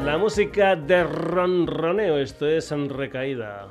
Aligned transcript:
La 0.03 0.17
música 0.17 0.75
de 0.75 1.03
ronroneo, 1.03 2.17
esto 2.17 2.47
es 2.47 2.71
en 2.71 2.89
recaída. 2.89 3.67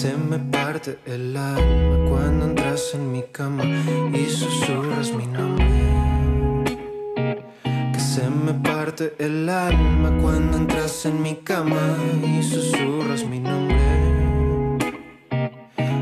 Se 0.00 0.16
me 0.16 0.38
parte 0.38 1.00
el 1.06 1.36
alma 1.36 2.08
cuando 2.08 2.44
entras 2.44 2.94
en 2.94 3.10
mi 3.10 3.24
cama 3.32 3.64
y 4.14 4.26
susurras 4.26 5.10
mi 5.10 5.26
nombre. 5.26 5.66
Que 7.64 7.98
se 7.98 8.30
me 8.30 8.54
parte 8.54 9.16
el 9.18 9.48
alma 9.48 10.16
cuando 10.22 10.56
entras 10.56 11.04
en 11.04 11.20
mi 11.20 11.34
cama 11.42 11.96
y 12.24 12.40
susurras 12.44 13.24
mi 13.24 13.40
nombre. 13.40 13.76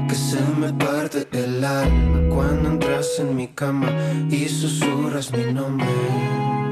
Que 0.09 0.15
se 0.15 0.43
me 0.61 0.75
parte 0.75 1.27
el 1.33 1.65
alma 1.65 2.35
cuando 2.35 2.69
entras 2.69 3.19
en 3.19 3.35
mi 3.35 3.49
cama 3.49 3.89
y 4.29 4.47
susurras 4.47 5.33
mi 5.33 5.55
nombre. 5.55 6.66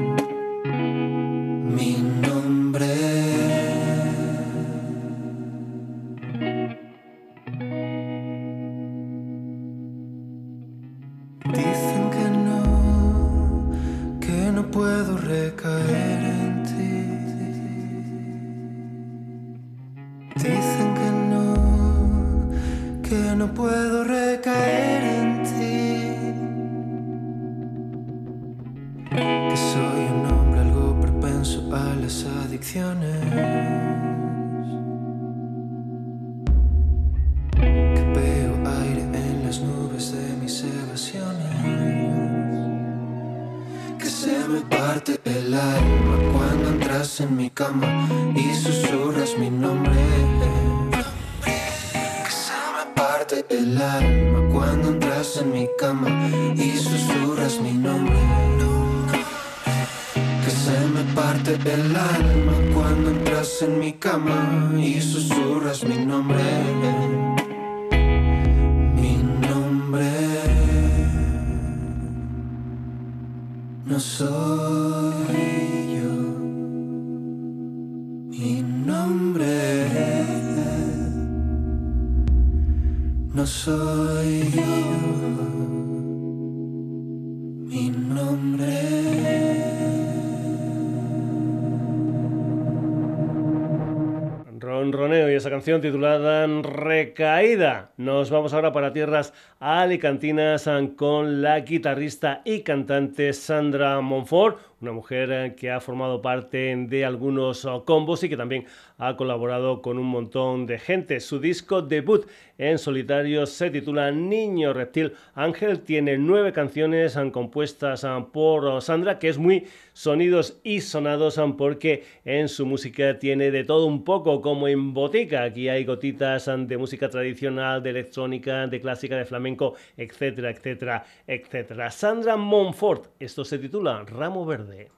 Titulada 96.15 96.47
Recaída. 96.61 97.91
Nos 97.97 98.29
vamos 98.29 98.53
ahora 98.53 98.71
para 98.71 98.93
tierras 98.93 99.33
alicantinas 99.59 100.69
con 100.95 101.41
la 101.41 101.59
guitarrista 101.59 102.41
y 102.45 102.61
cantante 102.61 103.33
Sandra 103.33 103.99
Monfort, 104.01 104.59
una 104.81 104.93
mujer 104.93 105.55
que 105.55 105.71
ha 105.71 105.79
formado 105.81 106.21
parte 106.21 106.75
de 106.75 107.05
algunos 107.05 107.67
combos 107.85 108.23
y 108.23 108.29
que 108.29 108.37
también 108.37 108.65
ha 108.97 109.15
colaborado 109.15 109.81
con 109.81 109.97
un 109.97 110.07
montón 110.07 110.65
de 110.65 110.79
gente. 110.79 111.19
Su 111.19 111.39
disco 111.39 111.81
debut 111.81 112.27
en 112.57 112.77
solitario 112.77 113.45
se 113.45 113.69
titula 113.69 114.11
Niño 114.11 114.73
Reptil 114.73 115.13
Ángel, 115.33 115.81
tiene 115.81 116.17
nueve 116.17 116.53
canciones 116.53 117.17
compuestas 117.31 118.05
por 118.31 118.81
Sandra, 118.81 119.19
que 119.19 119.29
es 119.29 119.37
muy 119.37 119.67
sonidos 119.93 120.59
y 120.63 120.81
sonados 120.81 121.39
porque 121.57 122.03
en 122.23 122.47
su 122.47 122.65
música 122.65 123.19
tiene 123.19 123.51
de 123.51 123.63
todo 123.63 123.85
un 123.85 124.03
poco 124.03 124.41
como 124.41 124.67
en 124.67 124.93
botica. 124.93 125.43
Aquí 125.43 125.67
hay 125.67 125.83
gotitas 125.83 126.45
de 126.45 126.77
música 126.77 127.09
tradicional, 127.09 127.83
de 127.83 127.89
electrónica, 127.89 128.67
de 128.67 128.79
clásica, 128.79 129.17
de 129.17 129.25
flamenco, 129.25 129.75
etcétera, 129.97 130.51
etcétera, 130.51 131.05
etcétera. 131.27 131.91
Sandra 131.91 132.37
Monfort, 132.37 133.07
esto 133.19 133.43
se 133.43 133.59
titula 133.59 134.03
Ramo 134.05 134.45
Verde. 134.45 134.91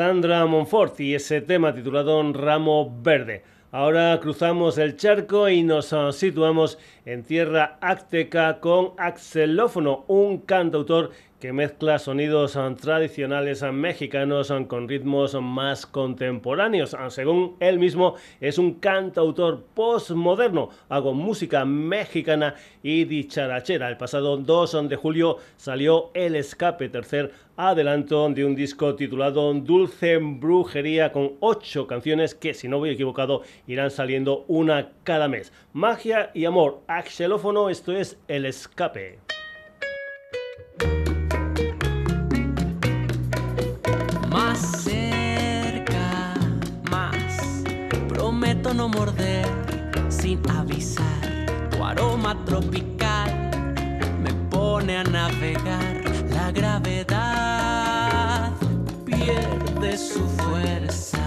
Sandra 0.00 0.46
Monfort 0.46 0.98
y 1.00 1.14
ese 1.14 1.42
tema 1.42 1.74
titulado 1.74 2.22
Ramo 2.32 2.90
Verde. 3.02 3.42
Ahora 3.70 4.18
cruzamos 4.18 4.78
el 4.78 4.96
charco 4.96 5.46
y 5.50 5.62
nos 5.62 5.92
ah, 5.92 6.10
situamos 6.10 6.78
en 7.04 7.22
tierra 7.22 7.76
azteca 7.82 8.60
con 8.60 8.94
Axelófono, 8.96 10.06
un 10.08 10.38
cantautor 10.38 11.10
que 11.40 11.54
mezcla 11.54 11.98
sonidos 11.98 12.58
tradicionales 12.80 13.62
mexicanos 13.72 14.52
con 14.68 14.88
ritmos 14.88 15.34
más 15.40 15.86
contemporáneos. 15.86 16.94
Según 17.08 17.56
él 17.60 17.78
mismo, 17.78 18.16
es 18.40 18.58
un 18.58 18.74
cantautor 18.74 19.64
postmoderno. 19.74 20.68
Hago 20.90 21.14
música 21.14 21.64
mexicana 21.64 22.54
y 22.82 23.04
dicharachera. 23.04 23.88
El 23.88 23.96
pasado 23.96 24.36
2 24.36 24.88
de 24.88 24.96
julio 24.96 25.38
salió 25.56 26.10
El 26.12 26.36
Escape, 26.36 26.90
tercer 26.90 27.32
adelanto 27.56 28.28
de 28.28 28.44
un 28.44 28.54
disco 28.54 28.94
titulado 28.94 29.52
Dulce 29.54 30.18
Brujería 30.18 31.10
con 31.10 31.32
ocho 31.40 31.86
canciones 31.86 32.34
que, 32.34 32.52
si 32.52 32.68
no 32.68 32.78
voy 32.78 32.90
equivocado, 32.90 33.42
irán 33.66 33.90
saliendo 33.90 34.44
una 34.46 34.90
cada 35.04 35.28
mes. 35.28 35.52
Magia 35.72 36.30
y 36.34 36.44
amor, 36.44 36.80
axelófono, 36.86 37.70
esto 37.70 37.92
es 37.92 38.18
El 38.28 38.44
Escape. 38.44 39.29
Sin 50.08 50.38
avisar. 50.50 51.46
Tu 51.70 51.82
aroma 51.82 52.36
tropical 52.44 53.30
me 54.22 54.32
pone 54.50 54.98
a 54.98 55.04
navegar 55.04 56.02
la 56.30 56.50
gravedad 56.52 58.52
pierde 59.06 59.96
su 59.96 60.20
fuerza. 60.42 61.18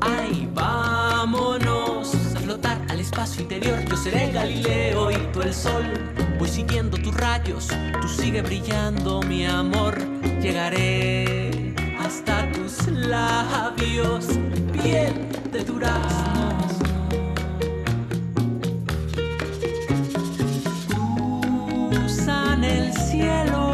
Ay, 0.00 0.48
vámonos 0.52 2.14
a 2.34 2.40
flotar 2.40 2.78
al 2.90 3.00
espacio 3.00 3.42
interior. 3.42 3.78
Yo 3.88 3.96
seré 3.96 4.32
Galileo 4.32 5.10
y 5.10 5.16
tú 5.32 5.42
el 5.42 5.54
sol. 5.54 5.84
Voy 6.38 6.48
siguiendo 6.48 6.98
tus 6.98 7.14
rayos, 7.14 7.68
tú 8.00 8.08
sigue 8.08 8.42
brillando, 8.42 9.22
mi 9.22 9.46
amor. 9.46 9.96
Llegaré 10.42 11.74
hasta 11.98 12.45
tus 12.86 12.94
labios, 12.94 14.26
piel 14.72 15.28
de 15.52 15.64
durazno. 15.64 16.58
Cruzan 21.90 22.64
el 22.64 22.92
cielo 22.92 23.65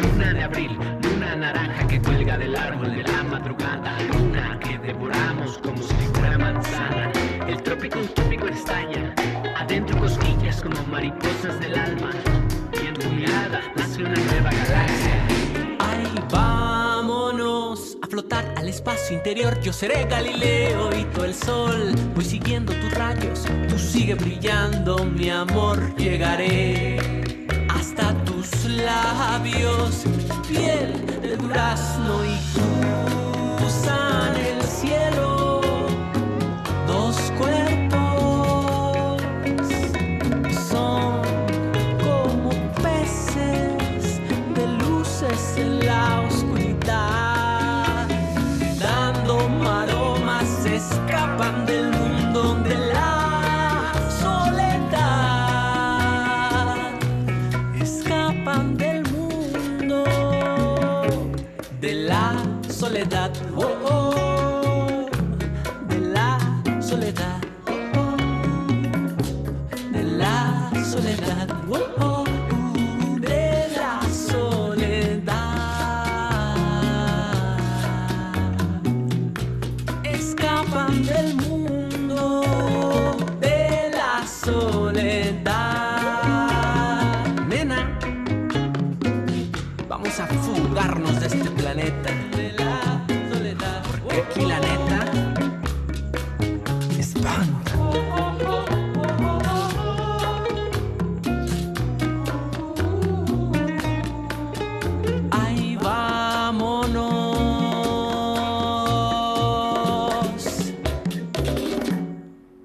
Luna 0.02 0.34
de 0.34 0.44
abril, 0.44 0.78
luna 1.04 1.36
naranja 1.36 1.88
que 1.88 2.02
cuelga 2.02 2.38
del 2.38 2.56
árbol 2.56 2.96
de 2.96 3.04
la 3.04 3.24
madrugada, 3.24 3.98
luna 4.14 4.58
que 4.62 4.78
devoramos 4.80 5.58
como 5.58 5.84
si 5.84 5.94
fuera 6.14 6.38
manzana. 6.38 7.12
El 7.50 7.62
trópico 7.64 8.00
utópico 8.00 8.48
estalla, 8.48 9.14
adentro 9.58 10.00
cosquillas 10.00 10.62
como 10.62 10.82
mariposas 10.86 11.41
espacio 18.82 19.16
interior. 19.16 19.62
Yo 19.62 19.72
seré 19.72 20.06
Galileo 20.06 20.90
y 20.98 21.04
tú 21.14 21.24
el 21.24 21.36
sol. 21.36 21.94
Voy 22.16 22.26
siguiendo 22.26 22.74
tus 22.74 22.92
rayos, 22.92 23.46
tú 23.70 23.78
sigue 23.78 24.16
brillando, 24.16 25.06
mi 25.06 25.30
amor. 25.30 25.96
Llegaré 25.98 26.98
hasta 27.70 28.16
tus 28.26 28.66
labios, 28.66 30.04
piel 30.48 31.22
de 31.22 31.38
durazno 31.38 32.26
y 32.26 32.36
cruzan 33.58 34.08
el 34.08 34.11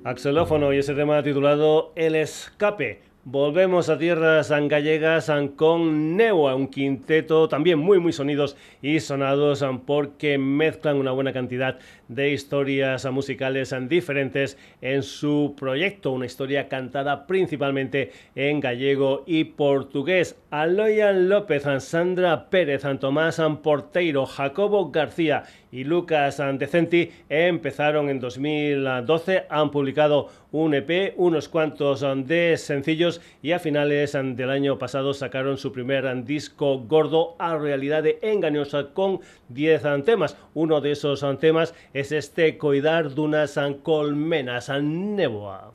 Axelófono 0.06 0.72
y 0.72 0.78
ese 0.78 0.94
tema 0.94 1.20
titulado 1.24 1.90
El 1.96 2.14
Escape. 2.14 3.00
Volvemos 3.24 3.88
a 3.88 3.98
tierras 3.98 4.52
gallegas 4.68 5.32
con 5.56 6.16
Neua, 6.16 6.54
un 6.54 6.68
quinteto 6.68 7.48
también 7.48 7.80
muy 7.80 7.98
muy 7.98 8.12
sonidos 8.12 8.56
y 8.80 9.00
sonados 9.00 9.64
porque 9.84 10.38
mezclan 10.38 10.98
una 10.98 11.10
buena 11.10 11.32
cantidad 11.32 11.80
de 12.08 12.30
historias 12.30 13.04
musicales 13.10 13.74
diferentes 13.88 14.58
en 14.80 15.02
su 15.02 15.54
proyecto, 15.58 16.12
una 16.12 16.26
historia 16.26 16.68
cantada 16.68 17.26
principalmente 17.26 18.12
en 18.34 18.60
gallego 18.60 19.24
y 19.26 19.44
portugués. 19.44 20.36
Aloya 20.50 21.12
López, 21.12 21.64
Sandra 21.80 22.48
Pérez, 22.48 22.82
Tomás 23.00 23.40
Porteiro, 23.62 24.26
Jacobo 24.26 24.90
García 24.90 25.44
y 25.70 25.84
Lucas 25.84 26.40
Decenti 26.58 27.10
empezaron 27.28 28.08
en 28.08 28.20
2012, 28.20 29.44
han 29.50 29.70
publicado 29.70 30.28
un 30.52 30.72
EP, 30.74 31.12
unos 31.16 31.50
cuantos 31.50 32.04
de 32.26 32.56
sencillos 32.56 33.20
y 33.42 33.52
a 33.52 33.58
finales 33.58 34.12
del 34.12 34.48
año 34.48 34.78
pasado 34.78 35.12
sacaron 35.12 35.58
su 35.58 35.72
primer 35.72 36.24
disco 36.24 36.78
gordo 36.78 37.36
a 37.38 37.58
realidad 37.58 38.02
de 38.02 38.18
engañosa 38.22 38.94
con 38.94 39.20
10 39.50 39.82
temas. 40.04 40.38
Uno 40.54 40.80
de 40.80 40.92
esos 40.92 41.24
temas 41.40 41.74
es 41.96 42.12
este 42.12 42.58
Coidar 42.58 43.08
d'unas 43.14 43.54
colmenas 43.82 44.68
néboa. 44.68 45.72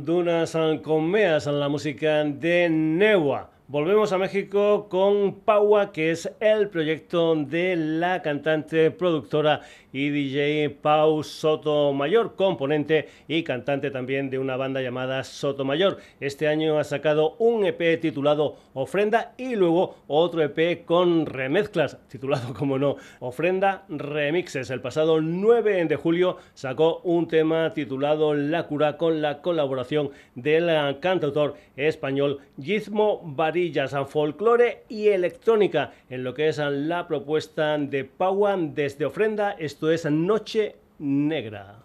Dunas 0.00 0.56
colmeas 0.82 1.46
en 1.46 1.60
la 1.60 1.68
música 1.68 2.24
de 2.24 2.68
Newa. 2.70 3.51
Volvemos 3.72 4.12
a 4.12 4.18
México 4.18 4.86
con 4.90 5.32
Paua, 5.46 5.92
que 5.92 6.10
es 6.10 6.30
el 6.40 6.68
proyecto 6.68 7.34
de 7.34 7.74
la 7.74 8.20
cantante, 8.20 8.90
productora 8.90 9.62
y 9.94 10.10
DJ 10.10 10.68
Pau 10.68 11.22
Sotomayor, 11.22 12.36
componente 12.36 13.08
y 13.28 13.42
cantante 13.42 13.90
también 13.90 14.28
de 14.28 14.38
una 14.38 14.58
banda 14.58 14.82
llamada 14.82 15.24
Sotomayor. 15.24 15.96
Este 16.20 16.48
año 16.48 16.78
ha 16.78 16.84
sacado 16.84 17.36
un 17.38 17.64
EP 17.64 17.98
titulado 17.98 18.56
Ofrenda 18.74 19.32
y 19.38 19.56
luego 19.56 19.96
otro 20.06 20.42
EP 20.42 20.84
con 20.84 21.24
remezclas, 21.24 21.98
titulado 22.08 22.52
como 22.58 22.78
no, 22.78 22.96
Ofrenda 23.20 23.84
Remixes. 23.88 24.68
El 24.68 24.82
pasado 24.82 25.22
9 25.22 25.86
de 25.86 25.96
julio 25.96 26.36
sacó 26.52 27.00
un 27.04 27.26
tema 27.26 27.72
titulado 27.72 28.34
La 28.34 28.66
Cura 28.66 28.98
con 28.98 29.22
la 29.22 29.40
colaboración 29.40 30.10
del 30.34 30.98
cantautor 31.00 31.54
español 31.76 32.40
Gizmo 32.60 33.22
Varillas, 33.62 33.94
folclore 34.08 34.82
y 34.88 35.06
electrónica 35.08 35.92
en 36.10 36.24
lo 36.24 36.34
que 36.34 36.48
es 36.48 36.58
la 36.58 37.06
propuesta 37.06 37.78
de 37.78 38.04
Paua 38.04 38.56
desde 38.56 39.04
Ofrenda. 39.04 39.52
Esto 39.52 39.92
es 39.92 40.04
Noche 40.10 40.74
Negra. 40.98 41.81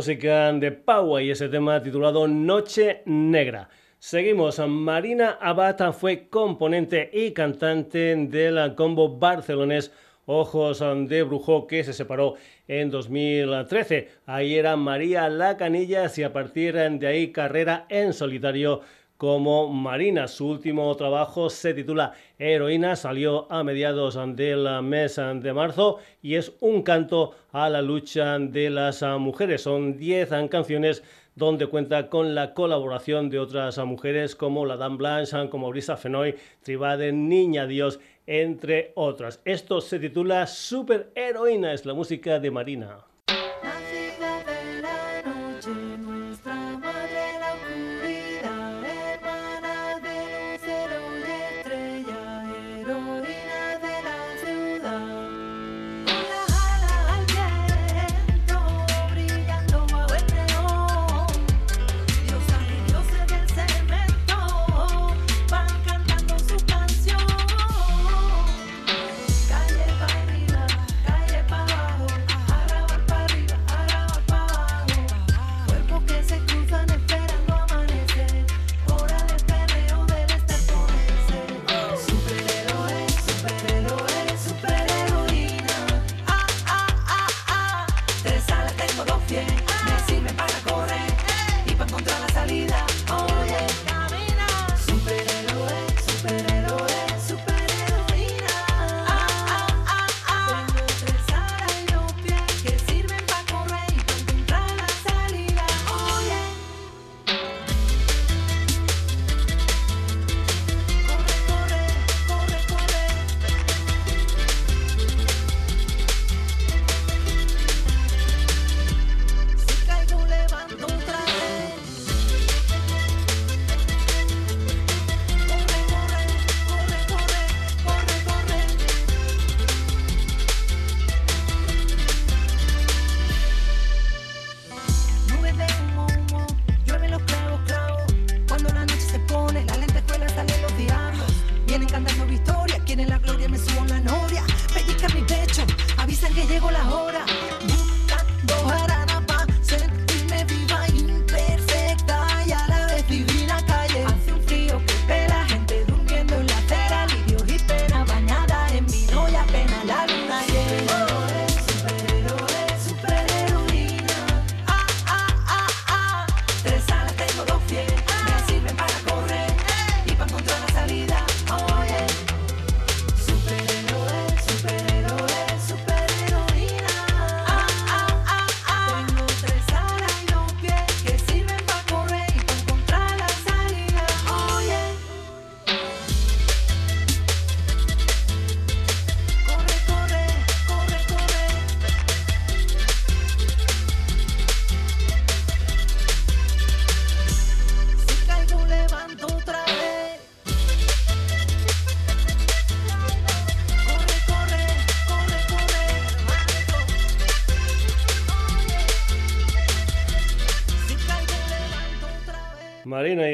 Música 0.00 0.50
de 0.54 0.72
Pau 0.72 1.20
y 1.20 1.30
ese 1.30 1.50
tema 1.50 1.82
titulado 1.82 2.26
Noche 2.26 3.02
Negra. 3.04 3.68
Seguimos. 3.98 4.58
Marina 4.66 5.36
Abata 5.38 5.92
fue 5.92 6.26
componente 6.30 7.10
y 7.12 7.32
cantante 7.32 8.16
del 8.16 8.74
combo 8.76 9.18
barcelonés 9.18 9.92
Ojos 10.24 10.82
de 11.06 11.22
Brujo 11.22 11.66
que 11.66 11.84
se 11.84 11.92
separó 11.92 12.36
en 12.66 12.90
2013. 12.90 14.08
Ahí 14.24 14.54
era 14.54 14.74
María 14.74 15.28
Lacanillas 15.28 16.16
y 16.16 16.22
a 16.22 16.32
partir 16.32 16.76
de 16.76 17.06
ahí 17.06 17.30
carrera 17.30 17.84
en 17.90 18.14
solitario 18.14 18.80
como 19.20 19.68
Marina. 19.68 20.28
Su 20.28 20.48
último 20.48 20.96
trabajo 20.96 21.50
se 21.50 21.74
titula 21.74 22.14
Heroína, 22.38 22.96
salió 22.96 23.52
a 23.52 23.62
mediados 23.62 24.18
del 24.34 24.66
mes 24.82 25.16
de 25.16 25.52
marzo 25.52 25.98
y 26.22 26.36
es 26.36 26.54
un 26.60 26.80
canto 26.80 27.34
a 27.52 27.68
la 27.68 27.82
lucha 27.82 28.38
de 28.38 28.70
las 28.70 29.02
mujeres. 29.18 29.60
Son 29.60 29.98
10 29.98 30.30
canciones 30.50 31.04
donde 31.34 31.66
cuenta 31.66 32.08
con 32.08 32.34
la 32.34 32.54
colaboración 32.54 33.28
de 33.28 33.40
otras 33.40 33.76
mujeres 33.84 34.34
como 34.34 34.64
la 34.64 34.78
Dan 34.78 34.96
Blanche, 34.96 35.50
como 35.50 35.68
Brisa 35.68 35.98
Fenoy, 35.98 36.36
Tribade, 36.62 37.12
Niña 37.12 37.66
Dios, 37.66 38.00
entre 38.26 38.92
otras. 38.94 39.42
Esto 39.44 39.82
se 39.82 39.98
titula 39.98 40.46
Super 40.46 41.12
Heroína, 41.14 41.74
es 41.74 41.84
la 41.84 41.92
música 41.92 42.38
de 42.38 42.50
Marina. 42.50 43.09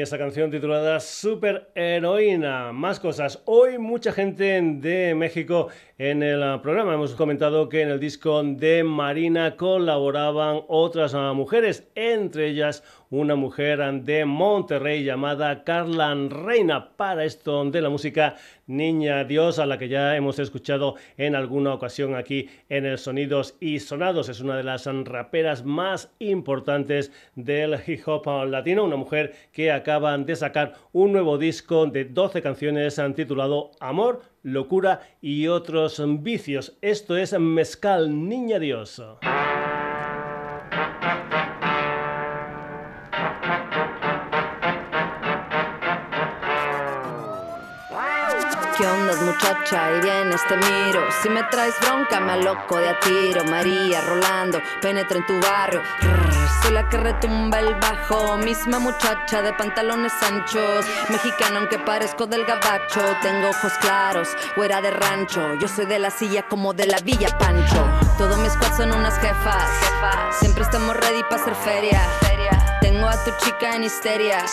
Esa 0.07 0.17
canción 0.17 0.49
titulada 0.49 1.01
Super 1.01 1.66
Heroína. 1.77 2.71
Más 2.73 2.99
cosas. 2.99 3.43
Hoy 3.45 3.77
mucha 3.77 4.11
gente 4.11 4.59
de 4.59 5.13
México 5.13 5.67
en 5.99 6.23
el 6.23 6.59
programa. 6.61 6.95
Hemos 6.95 7.13
comentado 7.13 7.69
que 7.69 7.83
en 7.83 7.89
el 7.89 7.99
disco 7.99 8.41
de 8.41 8.83
Marina 8.83 9.55
colaboraban 9.55 10.61
otras 10.69 11.13
mujeres, 11.13 11.87
entre 11.93 12.47
ellas 12.47 12.83
una 13.09 13.35
mujer 13.35 13.79
de 14.03 14.25
Monterrey 14.25 15.03
llamada 15.03 15.63
Carla 15.63 16.13
Reina 16.29 16.89
para 16.97 17.23
esto 17.23 17.63
de 17.69 17.81
la 17.81 17.89
música 17.89 18.35
Niña 18.65 19.23
Dios, 19.23 19.59
a 19.59 19.65
la 19.65 19.77
que 19.77 19.87
ya 19.87 20.15
hemos 20.17 20.39
escuchado 20.39 20.95
en 21.15 21.35
alguna 21.35 21.73
ocasión 21.73 22.15
aquí 22.15 22.49
en 22.67 22.85
el 22.85 22.97
Sonidos 22.97 23.55
y 23.61 23.79
Sonados. 23.79 24.27
Es 24.27 24.41
una 24.41 24.57
de 24.57 24.63
las 24.63 24.85
raperas 25.05 25.63
más 25.63 26.11
importantes 26.19 27.13
del 27.35 27.79
hip 27.85 28.01
hop 28.07 28.27
latino, 28.47 28.83
una 28.83 28.97
mujer 28.97 29.33
que 29.53 29.71
acaba 29.71 30.17
de 30.17 30.35
sacar 30.35 30.73
un 30.91 31.13
nuevo 31.13 31.37
disco 31.37 31.66
de 31.67 32.05
12 32.05 32.41
canciones 32.41 32.97
titulado 33.13 33.71
Amor, 33.81 34.21
Locura 34.41 35.01
y 35.19 35.47
otros 35.47 36.01
vicios. 36.23 36.77
Esto 36.81 37.17
es 37.17 37.37
Mezcal 37.37 38.27
Niña 38.29 38.57
Dios. 38.57 39.01
¿Qué 48.77 48.85
onda, 48.85 49.06
muchacha? 49.27 49.97
Y 49.97 50.01
vienes, 50.01 50.41
te 50.47 50.55
miro. 50.57 51.01
Si 51.21 51.29
me 51.29 51.43
traes 51.43 51.75
bronca, 51.81 52.19
me 52.19 52.33
aloco 52.33 52.77
de 52.77 52.89
a 52.89 52.99
tiro. 52.99 53.43
María, 53.45 54.01
Rolando, 54.01 54.61
penetra 54.81 55.17
en 55.17 55.25
tu 55.25 55.39
barrio. 55.39 55.81
soy 56.61 56.71
la 56.71 56.87
que 56.89 56.97
retumba 56.97 57.59
el 57.59 57.75
bajo. 57.75 58.37
Misma 58.37 58.79
muchacha 58.79 59.41
de 59.41 59.53
pantalones 59.53 60.13
anchos. 60.21 60.85
Mexicano, 61.09 61.59
aunque 61.59 61.79
parezco 61.79 62.25
del 62.25 62.45
gabacho. 62.45 63.01
Tengo 63.21 63.49
ojos 63.49 63.73
claros, 63.79 64.29
fuera 64.55 64.81
de 64.81 64.91
rancho. 64.91 65.55
Yo 65.55 65.67
soy 65.67 65.85
de 65.85 65.99
la 65.99 66.09
silla 66.09 66.43
como 66.47 66.73
de 66.73 66.87
la 66.87 66.99
Villa 66.99 67.37
Pancho. 67.37 67.85
Todos 68.17 68.37
mis 68.39 68.53
squad 68.53 68.77
son 68.77 68.93
unas 68.93 69.17
jefas. 69.19 69.69
Siempre 70.39 70.63
estamos 70.63 70.95
ready 70.95 71.23
para 71.23 71.41
hacer 71.41 71.55
feria. 71.55 72.01
Tengo 72.81 73.07
a 73.07 73.23
tu 73.23 73.31
chica 73.43 73.75
en 73.75 73.83
histeria. 73.83 74.45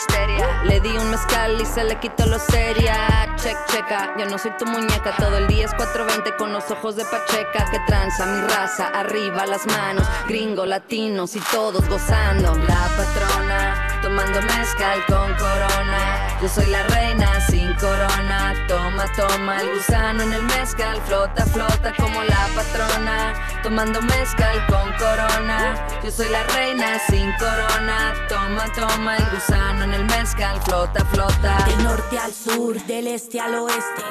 Le 0.64 0.80
di 0.80 0.96
un 0.96 1.10
mezcal 1.10 1.60
y 1.60 1.66
se 1.66 1.84
le 1.84 1.98
quitó 2.00 2.26
lo 2.26 2.38
seria. 2.38 3.26
Check, 3.36 3.56
checa, 3.66 4.14
yo 4.18 4.26
no 4.26 4.38
soy 4.38 4.52
tu 4.58 4.66
muñeca. 4.66 5.14
Todo 5.16 5.36
el 5.38 5.46
día 5.46 5.66
es 5.66 5.74
420 5.74 6.36
con 6.36 6.52
los 6.52 6.70
ojos 6.70 6.96
de 6.96 7.04
Pacheca. 7.04 7.70
Que 7.70 7.80
tranza 7.86 8.26
mi 8.26 8.40
raza, 8.48 8.88
arriba 8.88 9.46
las 9.46 9.66
manos. 9.66 10.06
Gringo, 10.28 10.64
latinos 10.66 11.36
y 11.36 11.40
todos 11.52 11.88
gozando. 11.88 12.54
La 12.54 12.88
patrona, 12.96 13.53
tomando 14.14 14.42
mezcal 14.42 15.04
con 15.06 15.34
corona. 15.34 16.38
Yo 16.40 16.48
soy 16.48 16.66
la 16.66 16.84
reina 16.84 17.40
sin 17.48 17.74
corona. 17.74 18.54
Toma, 18.68 19.06
toma 19.16 19.60
el 19.60 19.74
gusano 19.74 20.22
en 20.22 20.32
el 20.32 20.42
mezcal. 20.42 21.00
Flota, 21.06 21.44
flota 21.46 21.92
como 21.96 22.22
la 22.22 22.48
patrona. 22.54 23.34
Tomando 23.62 24.00
mezcal 24.02 24.64
con 24.66 24.92
corona. 24.92 25.74
Yo 26.02 26.10
soy 26.12 26.28
la 26.28 26.44
reina 26.44 26.98
sin 27.08 27.32
corona. 27.38 28.14
Toma, 28.28 28.64
toma 28.74 29.16
el 29.16 29.30
gusano 29.30 29.84
en 29.84 29.94
el 29.94 30.04
mezcal. 30.04 30.62
Flota, 30.62 31.04
flota. 31.06 31.64
Del 31.66 31.82
norte 31.82 32.16
al 32.16 32.32
sur, 32.32 32.80
del 32.84 33.08
este 33.08 33.40
al 33.40 33.54
oeste. 33.56 34.02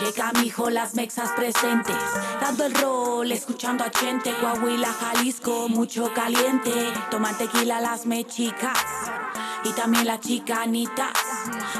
Llega 0.00 0.32
mi 0.32 0.46
hijo, 0.46 0.70
las 0.70 0.94
mexas 0.94 1.32
presentes. 1.32 1.96
Dando 2.40 2.64
el 2.64 2.74
rol, 2.74 3.30
escuchando 3.30 3.84
a 3.84 3.90
gente. 3.98 4.32
Coahuila, 4.40 4.90
Jalisco, 4.90 5.68
mucho 5.68 6.10
caliente. 6.14 6.72
Toman 7.10 7.36
tequila 7.36 7.80
las 7.80 8.06
mechicas. 8.06 8.78
Y 9.64 9.72
también 9.72 10.06
las 10.06 10.20
chicanitas. 10.20 11.12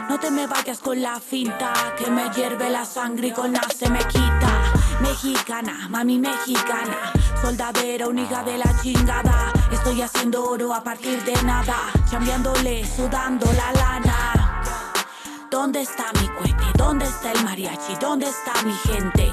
No 0.08 0.18
te 0.18 0.30
me 0.30 0.46
vayas 0.46 0.78
con 0.78 1.00
la 1.00 1.18
finta. 1.20 1.72
Que 1.96 2.10
me 2.10 2.30
hierve 2.30 2.70
la 2.70 2.84
sangre 2.84 3.28
y 3.28 3.32
con 3.32 3.52
la 3.52 3.62
se 3.76 3.88
me 3.88 4.00
quita. 4.00 4.72
Mexicana, 5.00 5.88
mami 5.88 6.18
mexicana. 6.18 7.12
Soldadera, 7.40 8.06
hija 8.14 8.42
de 8.44 8.58
la 8.58 8.80
chingada. 8.82 9.52
Estoy 9.72 10.02
haciendo 10.02 10.44
oro 10.44 10.74
a 10.74 10.82
partir 10.82 11.22
de 11.24 11.42
nada. 11.42 11.76
Chambeándole, 12.10 12.86
sudando 12.86 13.46
la 13.52 13.72
lana. 13.72 14.62
¿Dónde 15.50 15.80
está 15.80 16.04
mi 16.20 16.28
cohete? 16.28 16.64
¿Dónde 16.76 17.06
está 17.06 17.32
el 17.32 17.44
mariachi? 17.44 17.96
¿Dónde 18.00 18.26
está 18.26 18.62
mi 18.62 18.72
gente? 18.72 19.32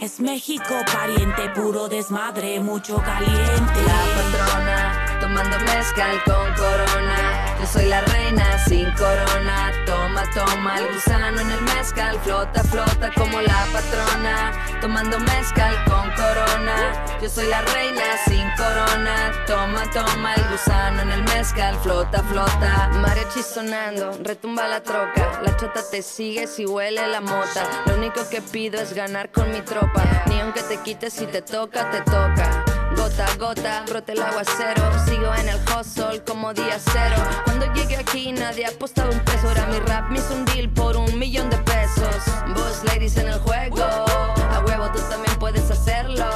Es 0.00 0.20
México 0.20 0.74
pariente, 0.92 1.48
puro 1.50 1.88
desmadre, 1.88 2.60
mucho 2.60 2.96
caliente. 3.02 3.82
La 3.86 4.00
patrona, 4.16 5.01
tomando 5.22 5.56
mezcal 5.60 6.20
con 6.24 6.52
corona. 6.54 7.56
Yo 7.60 7.66
soy 7.66 7.86
la 7.86 8.00
reina 8.00 8.58
sin 8.66 8.90
corona. 8.92 9.70
Toma, 9.86 10.24
toma 10.34 10.78
el 10.80 10.92
gusano 10.92 11.40
en 11.40 11.50
el 11.50 11.62
mezcal. 11.62 12.18
Flota, 12.24 12.64
flota 12.64 13.10
como 13.14 13.40
la 13.40 13.64
patrona. 13.72 14.52
Tomando 14.80 15.20
mezcal 15.20 15.74
con 15.84 16.10
corona. 16.10 16.76
Yo 17.22 17.28
soy 17.28 17.46
la 17.46 17.62
reina 17.62 18.02
sin 18.26 18.44
corona. 18.56 19.32
Toma, 19.46 19.88
toma 19.92 20.34
el 20.34 20.44
gusano 20.50 21.02
en 21.02 21.12
el 21.12 21.22
mezcal. 21.22 21.76
Flota, 21.82 22.20
flota. 22.24 22.90
Mariachi 22.94 23.42
sonando, 23.44 24.18
retumba 24.24 24.66
la 24.66 24.82
troca. 24.82 25.40
La 25.42 25.56
chota 25.56 25.82
te 25.88 26.02
sigue 26.02 26.48
si 26.48 26.66
huele 26.66 27.06
la 27.06 27.20
mota. 27.20 27.62
Lo 27.86 27.94
único 27.94 28.28
que 28.28 28.42
pido 28.42 28.80
es 28.80 28.92
ganar 28.92 29.30
con 29.30 29.52
mi 29.52 29.60
tropa. 29.60 30.02
Ni 30.26 30.40
aunque 30.40 30.62
te 30.62 30.78
quites 30.78 31.12
si 31.12 31.26
te 31.26 31.42
toca, 31.42 31.90
te 31.92 32.00
toca. 32.00 32.71
Gota 33.02 33.26
a 33.26 33.34
gota, 33.34 33.84
brote 33.88 34.12
el 34.12 34.22
aguacero. 34.22 35.04
Sigo 35.04 35.34
en 35.34 35.48
el 35.48 35.58
hustle 35.66 36.22
como 36.24 36.54
día 36.54 36.78
cero. 36.78 37.16
Cuando 37.44 37.66
llegué 37.74 37.96
aquí 37.96 38.30
nadie 38.30 38.64
apostaba 38.64 39.10
un 39.10 39.18
peso. 39.24 39.50
Era 39.50 39.66
mi 39.66 39.80
rap, 39.80 40.08
me 40.08 40.20
hizo 40.20 40.32
un 40.32 40.44
deal 40.44 40.68
por 40.68 40.96
un 40.96 41.18
millón 41.18 41.50
de 41.50 41.56
pesos. 41.58 42.14
Boss 42.54 42.84
ladies 42.84 43.16
en 43.16 43.26
el 43.26 43.40
juego. 43.40 43.82
A 43.82 44.62
huevo 44.64 44.88
tú 44.92 45.00
también 45.10 45.36
puedes 45.40 45.68
hacerlo. 45.68 46.26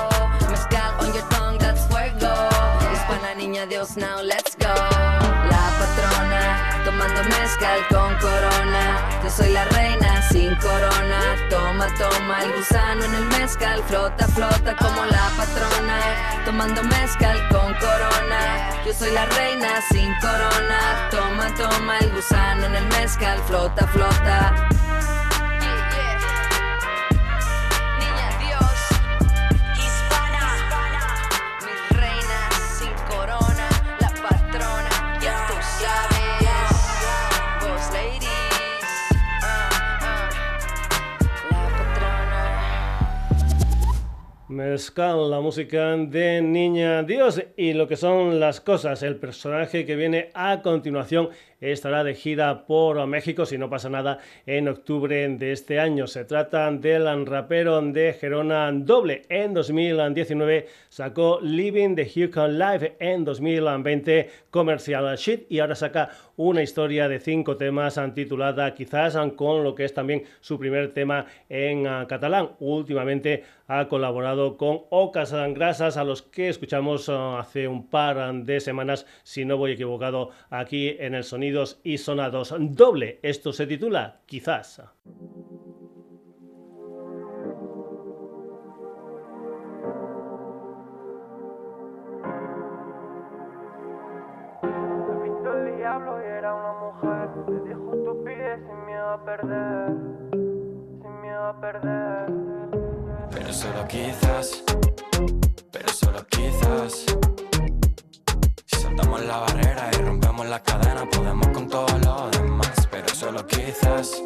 Mezcal 0.50 0.92
on 0.98 1.12
your 1.12 1.28
tongue, 1.28 1.56
that's 1.58 1.86
fuego. 1.86 2.34
Hispana 2.92 3.36
niña 3.36 3.64
Dios, 3.66 3.96
now 3.96 4.20
let's 4.20 4.56
go. 4.58 4.66
La 4.66 5.70
patrona, 5.78 6.82
tomando 6.84 7.22
mezcal 7.22 7.86
con 7.90 8.12
corona. 8.18 9.20
Yo 9.22 9.30
soy 9.30 9.50
la 9.50 9.64
reina. 9.66 10.05
Toma, 11.98 12.42
el 12.42 12.52
gusano 12.52 13.04
en 13.04 13.14
el 13.14 13.24
mezcal. 13.26 13.82
Flota, 13.84 14.28
flota 14.28 14.76
como 14.76 15.04
la 15.06 15.30
patrona. 15.36 15.98
Tomando 16.44 16.82
mezcal 16.82 17.38
con 17.48 17.72
corona. 17.74 18.82
Yo 18.84 18.92
soy 18.92 19.12
la 19.12 19.24
reina 19.26 19.80
sin 19.90 20.12
corona. 20.20 21.08
Toma, 21.10 21.54
toma 21.54 21.98
el 21.98 22.12
gusano 22.12 22.66
en 22.66 22.74
el 22.76 22.86
mezcal. 22.88 23.38
Flota, 23.46 23.86
flota. 23.86 24.68
Mezcal, 44.56 45.30
la 45.30 45.40
música 45.40 45.94
de 45.98 46.40
Niña 46.40 47.02
Dios 47.02 47.42
y 47.58 47.74
lo 47.74 47.86
que 47.86 47.96
son 47.98 48.40
las 48.40 48.62
cosas. 48.62 49.02
El 49.02 49.16
personaje 49.16 49.84
que 49.84 49.96
viene 49.96 50.30
a 50.32 50.62
continuación 50.62 51.28
estará 51.60 52.04
de 52.04 52.14
gira 52.14 52.66
por 52.66 53.04
México, 53.06 53.46
si 53.46 53.58
no 53.58 53.70
pasa 53.70 53.88
nada, 53.88 54.18
en 54.46 54.68
octubre 54.68 55.28
de 55.28 55.52
este 55.52 55.80
año. 55.80 56.06
Se 56.06 56.24
trata 56.24 56.70
del 56.70 57.26
rapero 57.26 57.80
de 57.80 58.12
Gerona 58.12 58.70
Doble. 58.72 59.22
En 59.28 59.54
2019 59.54 60.66
sacó 60.88 61.40
Living 61.42 61.94
the 61.94 62.08
Houston 62.08 62.58
Live. 62.58 62.96
En 63.00 63.24
2020 63.24 64.30
Commercial 64.50 65.16
Shit 65.16 65.46
y 65.50 65.60
ahora 65.60 65.74
saca 65.74 66.10
una 66.36 66.62
historia 66.62 67.08
de 67.08 67.18
cinco 67.18 67.56
temas 67.56 67.98
titulada 68.14 68.74
quizás 68.74 69.16
con 69.36 69.64
lo 69.64 69.74
que 69.74 69.84
es 69.84 69.94
también 69.94 70.24
su 70.40 70.58
primer 70.58 70.92
tema 70.92 71.26
en 71.48 71.86
ah, 71.86 72.06
catalán. 72.08 72.50
Últimamente 72.58 73.44
ha 73.68 73.88
colaborado 73.88 74.56
con 74.56 74.82
Ocas 74.90 75.32
Grasas 75.32 75.96
a 75.96 76.04
los 76.04 76.22
que 76.22 76.48
escuchamos 76.48 77.08
ah, 77.08 77.38
hace 77.38 77.68
un 77.68 77.88
par 77.88 78.34
de 78.44 78.60
semanas, 78.60 79.06
si 79.22 79.44
no 79.44 79.56
voy 79.56 79.72
equivocado, 79.72 80.30
aquí 80.50 80.96
en 80.98 81.14
el 81.14 81.24
Sonidos 81.46 81.78
y 81.84 81.98
Sonados 81.98 82.52
doble. 82.58 83.20
Esto 83.22 83.52
se 83.52 83.68
titula 83.68 84.22
Quizás. 84.26 84.82
Me 94.60 95.22
pintó 95.22 95.56
el 95.56 95.76
diablo 95.76 96.20
y 96.20 96.26
era 96.26 96.52
una 96.52 96.72
mujer. 96.80 97.28
Me 97.48 97.68
dijo 97.68 97.96
tú 98.04 98.24
pides 98.24 98.60
sin 98.66 98.86
miedo 98.86 99.08
a 99.08 99.24
perder. 99.24 99.88
Sin 100.32 101.20
miedo 101.20 101.44
a 101.44 101.60
perder. 101.60 102.32
Pero 103.30 103.52
solo 103.52 103.86
quizás, 103.86 104.64
pero 105.70 105.88
solo 105.90 106.26
quizás. 106.28 107.06
Saltamos 108.86 109.20
la 109.24 109.38
barrera 109.38 109.90
y 109.92 109.96
rompemos 109.96 110.46
la 110.46 110.62
cadena, 110.62 111.10
podemos 111.10 111.48
con 111.48 111.68
todo 111.68 111.88
lo 112.04 112.30
demás. 112.30 112.88
Pero 112.88 113.08
solo 113.08 113.44
quizás, 113.44 114.22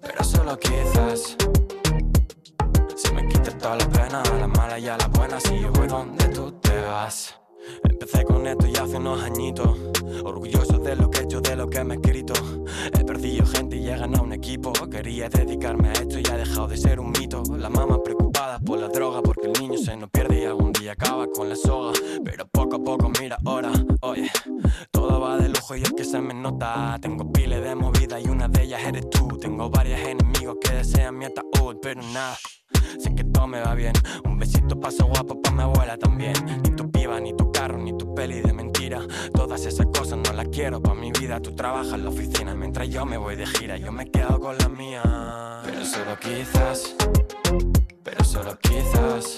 pero 0.00 0.22
solo 0.22 0.56
quizás. 0.56 1.36
Si 2.94 3.12
me 3.14 3.26
quitas 3.26 3.58
todas 3.58 3.78
las 3.78 3.88
penas, 3.88 4.30
a 4.30 4.34
las 4.36 4.48
malas 4.48 4.78
y 4.78 4.86
a 4.86 4.96
las 4.96 5.10
buenas, 5.10 5.42
si 5.42 5.64
voy 5.74 5.88
donde 5.88 6.28
tú 6.28 6.52
te 6.52 6.80
vas. 6.82 7.34
Empecé 7.82 8.22
con 8.22 8.46
esto 8.46 8.68
ya 8.68 8.84
hace 8.84 8.96
unos 8.96 9.24
añitos. 9.24 9.76
Orgulloso 10.22 10.78
de 10.78 10.94
lo 10.94 11.10
que 11.10 11.18
he 11.18 11.24
hecho, 11.24 11.40
de 11.40 11.56
lo 11.56 11.68
que 11.68 11.82
me 11.82 11.94
he 11.94 11.96
escrito. 11.96 12.34
He 12.96 13.04
perdido 13.04 13.44
gente 13.44 13.76
y 13.76 13.88
he 13.88 13.96
ganado 13.96 14.22
un 14.22 14.34
equipo. 14.34 14.72
Quería 14.88 15.28
dedicarme 15.28 15.88
a 15.88 15.92
esto 15.94 16.20
y 16.20 16.22
ha 16.30 16.36
dejado 16.36 16.68
de 16.68 16.76
ser 16.76 17.00
un 17.00 17.10
mito. 17.10 17.42
La 17.56 17.68
mamá 17.68 18.00
por 18.64 18.78
la 18.78 18.88
droga, 18.88 19.22
porque 19.22 19.46
el 19.46 19.52
niño 19.60 19.78
se 19.78 19.96
nos 19.96 20.10
pierde 20.10 20.42
y 20.42 20.44
algún 20.44 20.72
día 20.72 20.92
acaba 20.92 21.26
con 21.28 21.48
la 21.48 21.56
soga. 21.56 21.92
Pero 22.24 22.46
poco 22.48 22.76
a 22.76 22.78
poco, 22.78 23.10
mira 23.20 23.38
ahora, 23.44 23.72
oye, 24.00 24.30
todo 24.90 25.20
va 25.20 25.36
de 25.38 25.48
lujo 25.48 25.76
y 25.76 25.82
es 25.82 25.92
que 25.92 26.04
se 26.04 26.20
me 26.20 26.34
nota. 26.34 26.98
Tengo 27.00 27.30
piles 27.32 27.62
de 27.62 27.74
movida 27.74 28.20
y 28.20 28.28
una 28.28 28.48
de 28.48 28.62
ellas 28.62 28.82
eres 28.84 29.08
tú. 29.10 29.28
Tengo 29.38 29.70
varios 29.70 30.00
enemigos 30.00 30.56
que 30.60 30.72
desean 30.74 31.16
mi 31.16 31.26
ataúd, 31.26 31.76
pero 31.80 32.02
nada. 32.02 32.36
Sé 32.98 33.14
que 33.14 33.24
todo 33.24 33.46
me 33.46 33.60
va 33.60 33.74
bien. 33.74 33.92
Un 34.24 34.38
besito 34.38 34.78
paso 34.78 35.06
guapo 35.06 35.40
pa' 35.40 35.50
mi 35.50 35.62
abuela 35.62 35.96
también. 35.96 36.34
Ni 36.62 36.70
tu 36.70 36.90
piba, 36.90 37.20
ni 37.20 37.34
tu 37.34 37.50
carro, 37.52 37.78
ni 37.78 37.96
tu 37.96 38.14
peli 38.14 38.40
de 38.40 38.52
mentira. 38.52 39.00
Todas 39.32 39.64
esas 39.64 39.86
cosas 39.86 40.18
no 40.18 40.32
las 40.32 40.48
quiero 40.48 40.82
pa' 40.82 40.94
mi 40.94 41.12
vida. 41.12 41.40
Tú 41.40 41.54
trabajas 41.54 41.92
en 41.94 42.04
la 42.04 42.10
oficina 42.10 42.54
mientras 42.54 42.88
yo 42.88 43.04
me 43.04 43.16
voy 43.16 43.36
de 43.36 43.46
gira. 43.46 43.76
Yo 43.76 43.92
me 43.92 44.06
quedo 44.06 44.40
con 44.40 44.56
la 44.58 44.68
mía. 44.68 45.02
Pero 45.64 45.84
solo 45.84 46.18
quizás, 46.20 46.96
pero 48.08 48.24
solo 48.24 48.58
quizás. 48.60 49.36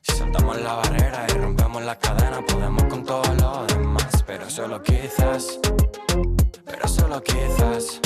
Si 0.00 0.16
saltamos 0.16 0.60
la 0.60 0.74
barrera 0.74 1.26
y 1.28 1.32
rompemos 1.38 1.82
la 1.82 1.98
cadena, 1.98 2.40
podemos 2.46 2.84
con 2.84 3.04
todo 3.04 3.22
lo 3.34 3.66
demás. 3.66 4.24
Pero 4.26 4.48
solo 4.48 4.82
quizás, 4.82 5.58
pero 6.64 6.88
solo 6.88 7.22
quizás. 7.22 8.00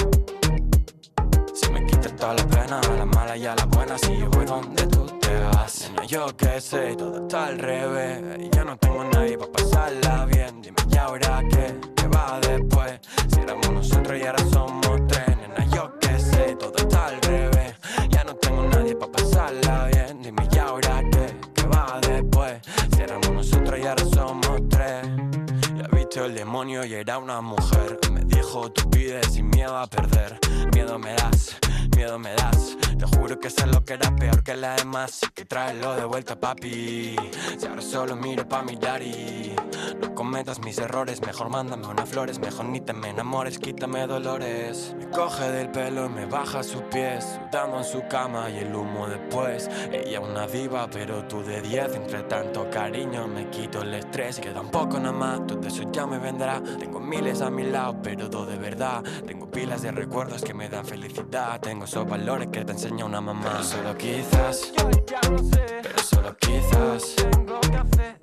Si 1.55 1.71
me 1.71 1.85
quitas 1.87 2.16
toda 2.16 2.35
la 2.35 2.47
pena, 2.49 2.81
a 2.81 2.97
las 2.97 3.07
malas 3.07 3.37
y 3.37 3.47
a 3.47 3.55
las 3.55 3.69
buenas, 3.69 4.01
si 4.01 4.19
yo 4.19 4.29
voy 4.31 4.45
donde 4.45 4.87
tú 4.87 5.07
te 5.21 5.38
vas. 5.40 5.90
Yo 6.09 6.27
qué 6.37 6.61
sé, 6.61 6.97
todo 6.97 7.23
está 7.23 7.47
al 7.47 7.59
revés. 7.59 8.51
Ya 8.53 8.64
no 8.64 8.77
tengo 8.77 9.05
nadie 9.05 9.15
una 27.18 27.40
mujer. 27.40 27.98
Me 28.12 28.24
dijo, 28.24 28.70
tú 28.70 28.90
pides 28.90 29.33
sin 29.33 29.48
miedo 29.48 29.76
a 29.76 29.87
perder. 29.87 30.38
Miedo 30.72 30.98
me 30.98 31.14
das, 31.14 31.57
miedo 31.96 32.18
me 32.18 32.35
das. 32.35 32.76
Te 32.98 33.06
juro 33.06 33.38
que 33.40 33.50
sé 33.50 33.66
lo 33.66 33.85
que 33.85 33.94
era 33.94 34.14
peor 34.14 34.42
que 34.42 34.54
la 34.54 34.76
demás. 34.76 35.22
Así 35.22 35.32
que 35.35 35.44
tráelo 35.44 35.96
de 35.96 36.04
vuelta, 36.04 36.38
papi. 36.38 37.16
Si 37.59 37.66
ahora 37.66 37.82
solo 37.82 38.16
miro 38.16 38.46
pa' 38.46 38.62
mi 38.62 38.76
daddy. 38.76 39.54
No 40.00 40.14
cometas 40.14 40.61
mis 40.61 40.78
errores, 40.78 41.20
mejor 41.22 41.48
mándame 41.48 41.87
unas 41.87 42.09
flores. 42.09 42.38
Mejor 42.38 42.66
ni 42.66 42.80
te 42.80 42.92
enamores, 42.92 43.59
quítame 43.59 44.06
dolores. 44.06 44.94
Me 44.98 45.09
coge 45.11 45.50
del 45.50 45.70
pelo 45.70 46.06
y 46.06 46.09
me 46.11 46.26
baja 46.26 46.62
sus 46.62 46.82
pies. 46.82 47.38
Sudando 47.50 47.78
en 47.78 47.85
su 47.85 48.02
cama 48.09 48.50
y 48.50 48.59
el 48.59 48.74
humo 48.74 49.09
después. 49.09 49.68
Ella 49.90 50.20
una 50.20 50.46
diva, 50.46 50.88
pero 50.90 51.24
tú 51.26 51.42
de 51.42 51.62
10. 51.62 51.94
Entre 51.96 52.22
tanto 52.24 52.68
cariño 52.70 53.26
me 53.26 53.48
quito 53.50 53.82
el 53.82 53.94
estrés. 53.94 54.38
Queda 54.38 54.61
un 54.61 54.70
poco 54.70 54.98
nada 54.98 55.12
más, 55.12 55.46
todo 55.46 55.66
eso 55.66 55.82
ya 55.92 56.06
me 56.06 56.18
vendrá. 56.18 56.62
Tengo 56.78 57.00
miles 57.00 57.40
a 57.40 57.50
mi 57.50 57.64
lado, 57.64 58.00
pero 58.02 58.28
todo 58.28 58.46
de 58.46 58.56
verdad. 58.56 59.02
Tengo 59.26 59.50
pilas 59.50 59.82
de 59.82 59.92
recuerdos 59.92 60.42
que 60.42 60.52
me 60.52 60.68
dan 60.68 60.85
felicidad. 60.85 61.61
Tengo 61.61 61.86
esos 61.87 62.09
valores 62.09 62.49
que 62.49 62.64
te 62.64 62.72
enseña 62.72 63.05
una 63.05 63.20
mamá. 63.20 63.42
Pero 63.44 63.62
solo 63.64 63.96
quizás, 63.96 64.72
Yo 64.77 64.90
ya 65.07 65.20
lo 65.31 65.38
sé, 65.38 65.66
pero 65.83 65.99
solo 66.03 66.37
quizás. 66.37 67.14
tengo 67.31 67.61
que 67.61 67.77
hacer. 67.77 68.18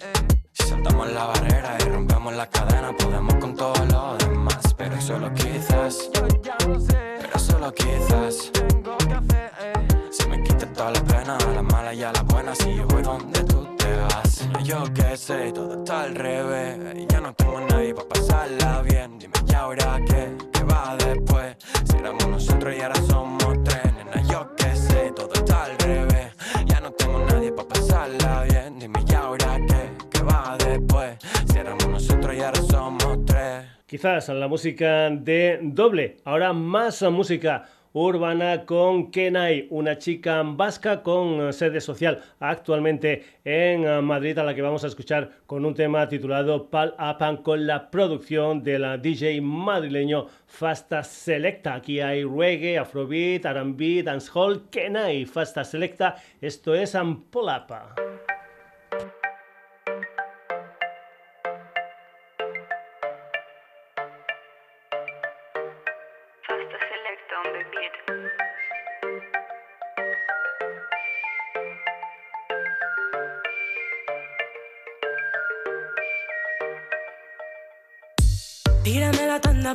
Si 0.52 0.64
saltamos 0.68 1.12
la 1.12 1.26
barrera 1.26 1.78
y 1.80 1.84
rompemos 1.90 2.34
la 2.34 2.50
cadena, 2.50 2.92
podemos 2.98 3.34
con 3.36 3.56
todo 3.56 3.74
lo 3.86 4.18
demás. 4.18 4.74
Pero 4.78 5.00
solo 5.02 5.34
quizás, 5.34 6.10
Yo 6.14 6.28
ya 6.42 6.58
lo 6.68 6.80
sé, 6.80 7.18
pero 7.22 7.40
solo 7.40 7.74
quizás. 7.74 8.52
tengo 8.52 8.98
que 8.98 9.14
hacer. 9.14 9.73
Si 10.14 10.30
me 10.30 10.44
quitas 10.44 10.72
toda 10.74 10.92
la 10.92 11.04
pena, 11.06 11.38
a 11.38 11.54
las 11.54 11.64
malas 11.64 11.96
y 11.96 12.04
a 12.04 12.12
las 12.12 12.24
buenas, 12.26 12.56
si 12.60 12.76
yo 12.76 12.86
voy 12.86 13.02
donde 13.02 13.44
tú 13.46 13.68
te 13.78 13.96
vas. 13.96 14.48
Yo 14.64 14.84
qué 14.94 15.18
sé, 15.18 15.52
todo 15.52 15.80
está 15.80 16.04
al 16.04 16.14
revés. 16.14 17.08
Ya 17.10 17.20
no 17.20 17.34
tengo 17.34 17.60
nadie 17.62 17.96
para 17.96 18.10
pasarla 18.10 18.84
bien. 18.84 19.18
Dime 19.18 19.34
ya 19.46 19.62
ahora 19.62 20.00
qué, 20.08 20.38
qué 20.54 20.64
va 20.66 20.96
después. 20.98 21.56
Si 21.90 21.98
éramos 21.98 22.28
nosotros 22.28 22.76
y 22.78 22.82
ahora 22.82 23.02
somos 23.08 23.64
tres. 23.64 23.86
Nena, 23.86 24.22
yo 24.30 24.52
qué 24.56 24.76
sé, 24.76 25.12
todo 25.16 25.34
está 25.34 25.64
al 25.64 25.78
revés. 25.80 26.32
Ya 26.68 26.80
no 26.80 26.92
tengo 26.92 27.18
nadie 27.26 27.52
para 27.52 27.68
pasarla 27.70 28.44
bien. 28.44 28.78
Dime 28.78 29.04
ya 29.06 29.20
ahora 29.22 29.60
qué, 29.68 29.90
qué 30.12 30.24
va 30.24 30.56
después. 30.60 31.18
Si 31.52 31.58
éramos 31.58 31.88
nosotros 31.88 32.36
y 32.36 32.42
ahora 32.42 32.62
somos 32.62 33.26
tres. 33.26 33.66
Quizás 33.88 34.30
la 34.30 34.48
música 34.48 35.10
de 35.10 35.60
doble, 35.62 36.18
ahora 36.26 36.54
más 36.54 37.02
música 37.04 37.66
urbana 37.94 38.66
con 38.66 39.12
Kenai, 39.12 39.68
una 39.70 39.98
chica 39.98 40.42
vasca 40.44 41.04
con 41.04 41.54
sede 41.54 41.80
social 41.80 42.22
actualmente 42.40 43.24
en 43.46 44.04
Madrid, 44.04 44.38
a 44.40 44.44
la 44.44 44.56
que 44.56 44.62
vamos 44.62 44.84
a 44.84 44.88
escuchar 44.88 45.30
con 45.46 45.64
un 45.66 45.76
tema 45.76 46.08
titulado 46.10 46.70
Pal 46.70 46.96
Apan 46.98 47.38
con 47.38 47.68
la 47.68 47.92
producción 47.92 48.64
de 48.64 48.80
la 48.80 48.98
DJ 48.98 49.42
madrileño 49.42 50.28
Fasta 50.48 51.04
Selecta. 51.04 51.76
Aquí 51.76 52.00
hay 52.00 52.24
reggae, 52.24 52.80
afrobeat, 52.80 53.46
R&B, 53.46 54.04
dancehall, 54.04 54.70
Kenai, 54.70 55.26
Fasta 55.26 55.64
Selecta. 55.64 56.16
Esto 56.42 56.74
es 56.74 56.96
Ampolapa. 56.96 57.96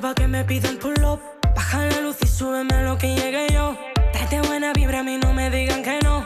Pa' 0.01 0.15
que 0.15 0.29
me 0.29 0.45
pidan 0.45 0.77
pull 0.77 0.95
up. 1.05 1.21
Baja 1.57 1.85
la 1.87 2.01
luz 2.03 2.19
y 2.23 2.27
súbeme 2.29 2.73
a 2.73 2.83
lo 2.83 2.97
que 2.97 3.17
llegue 3.17 3.49
yo. 3.53 3.77
Tráete 4.13 4.41
buena 4.43 4.73
vibra, 4.73 5.01
a 5.01 5.03
mí 5.03 5.19
no 5.19 5.33
me 5.33 5.51
digan 5.51 5.83
que 5.83 5.99
no. 6.05 6.25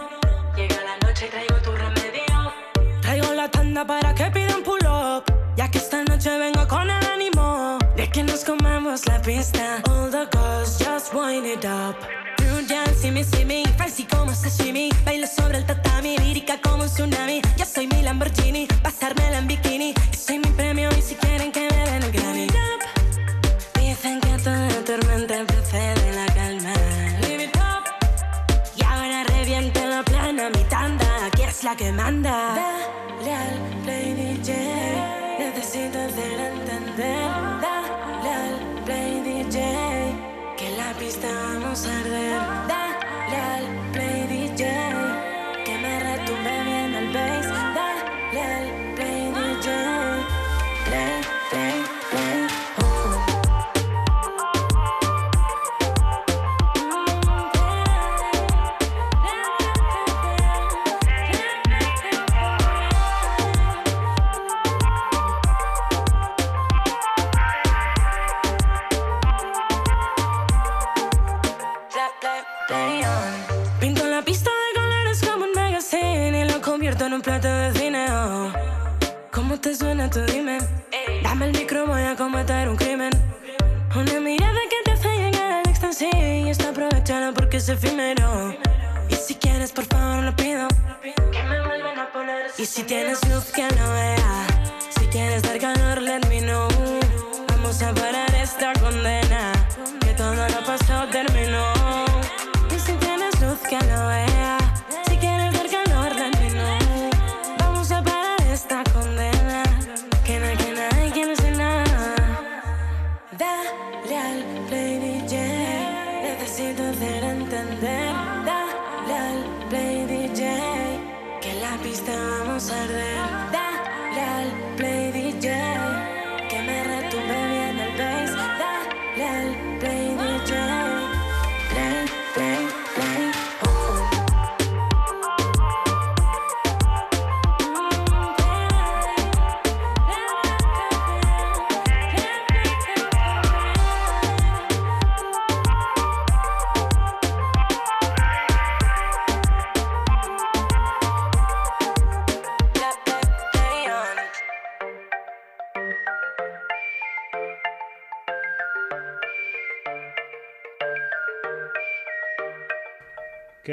Llega 0.54 0.76
la 0.84 0.98
noche 1.06 1.26
y 1.26 1.30
traigo 1.30 1.56
tu 1.62 1.72
remedio. 1.72 2.52
Traigo 3.00 3.32
la 3.32 3.48
tanda 3.48 3.86
para 3.86 4.14
que 4.14 4.30
pidan 4.30 4.62
pull 4.62 4.86
up. 4.86 5.24
Ya 5.56 5.70
que 5.70 5.78
esta 5.78 6.04
noche 6.04 6.36
vengo 6.36 6.68
con 6.68 6.90
el 6.90 7.06
ánimo 7.06 7.78
de 7.96 8.10
que 8.10 8.22
nos 8.22 8.44
comemos 8.44 9.06
la 9.06 9.22
pista. 9.22 9.82
All 9.88 10.10
the 10.10 10.28
girls 10.30 10.78
just 10.78 11.14
wind 11.14 11.46
it 11.46 11.64
up. 11.64 11.96
You 12.40 12.66
dance, 12.68 13.00
see 13.00 13.10
me, 13.10 13.24
see 13.24 13.46
me, 13.46 13.64
fancy 13.78 14.04
como 14.04 14.34
sashimi. 14.34 14.90
Bailo 15.02 15.26
sobre 15.26 15.56
el 15.58 15.64
tatami, 15.64 16.18
lírica 16.18 16.60
como 16.60 16.82
un 16.82 16.90
tsunami. 16.90 17.40
Yo 17.56 17.64
soy 17.64 17.86
mi 17.86 18.02
Lamborghini, 18.02 18.68
es 32.12 32.20
la 32.20 32.51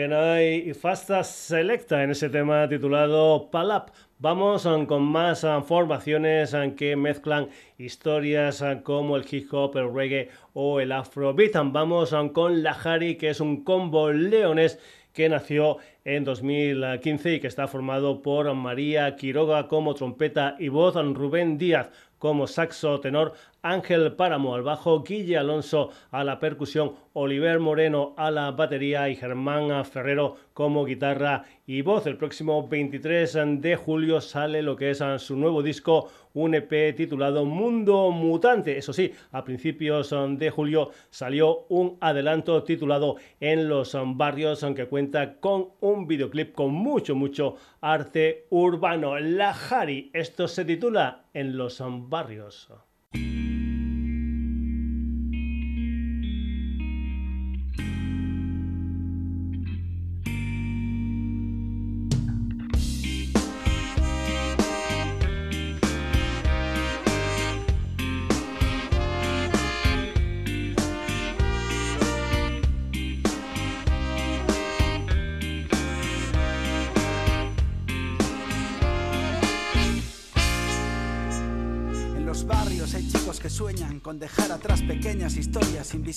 hay 0.08 0.74
Fasta 0.74 1.24
Selecta 1.26 2.04
en 2.04 2.12
ese 2.12 2.30
tema 2.30 2.70
titulado 2.70 3.50
Palap. 3.52 3.90
Vamos 4.18 4.66
um, 4.66 4.86
con 4.86 5.04
más 5.04 5.44
um, 5.44 5.62
formaciones 5.62 6.54
um, 6.54 6.72
que 6.72 6.96
mezclan 6.96 7.50
historias 7.78 8.64
como 8.84 9.18
el 9.18 9.26
hip 9.30 9.54
hop, 9.54 9.76
el 9.76 9.94
reggae 9.94 10.30
o 10.54 10.80
el 10.80 10.94
afrobeat. 10.94 11.52
Vamos 11.74 12.16
con 12.34 12.64
La 12.64 12.72
Hari, 12.72 13.16
que 13.16 13.30
es 13.30 13.42
un 13.42 13.66
combo 13.66 14.12
leones 14.12 14.80
que 15.12 15.28
nació 15.28 15.78
en 16.06 16.24
2015 16.24 17.34
y 17.34 17.40
que 17.42 17.48
está 17.48 17.68
formado 17.68 18.22
por 18.22 18.54
María 18.54 19.18
Quiroga 19.18 19.68
como 19.68 19.96
trompeta 19.96 20.56
y 20.60 20.70
voz, 20.70 20.96
Rubén 20.96 21.58
Díaz 21.58 21.90
como 22.20 22.46
saxo 22.46 23.00
tenor, 23.00 23.34
Ángel 23.62 24.14
Páramo 24.14 24.56
al 24.56 24.62
bajo, 24.62 25.04
Guille 25.04 25.38
Alonso 25.38 25.90
a 26.12 26.24
la 26.24 26.40
percusión, 26.40 26.94
Oliver 27.14 27.60
Moreno 27.60 28.14
a 28.16 28.32
la 28.32 28.52
batería 28.52 29.10
y 29.10 29.16
Germán 29.16 29.84
Ferrero 29.84 30.38
como 30.54 30.86
guitarra 30.86 31.44
y 31.66 31.82
voz. 31.82 32.08
El 32.08 32.16
próximo 32.16 32.68
23 32.68 33.38
de 33.60 33.76
julio 33.76 34.22
sale 34.22 34.62
lo 34.62 34.78
que 34.78 34.92
es 34.92 35.04
su 35.18 35.36
nuevo 35.36 35.62
disco, 35.62 36.10
un 36.34 36.56
EP 36.56 36.96
titulado 36.96 37.44
Mundo 37.44 38.12
Mutante. 38.12 38.78
Eso 38.78 38.94
sí, 38.94 39.12
a 39.32 39.44
principios 39.44 40.16
de 40.38 40.50
julio 40.50 40.92
salió 41.10 41.66
un 41.68 41.98
adelanto 42.00 42.64
titulado 42.64 43.18
En 43.42 43.68
los 43.68 43.98
barrios, 44.16 44.64
aunque 44.64 44.88
cuenta 44.88 45.36
con 45.40 45.70
un 45.82 46.08
videoclip 46.08 46.54
con 46.54 46.72
mucho, 46.72 47.16
mucho 47.16 47.56
arte 47.82 48.48
urbano. 48.50 49.20
La 49.20 49.54
Jari, 49.54 50.12
esto 50.14 50.48
se 50.48 50.66
titula 50.66 51.26
En 51.34 51.58
los 51.58 51.82
barrios. 52.10 52.72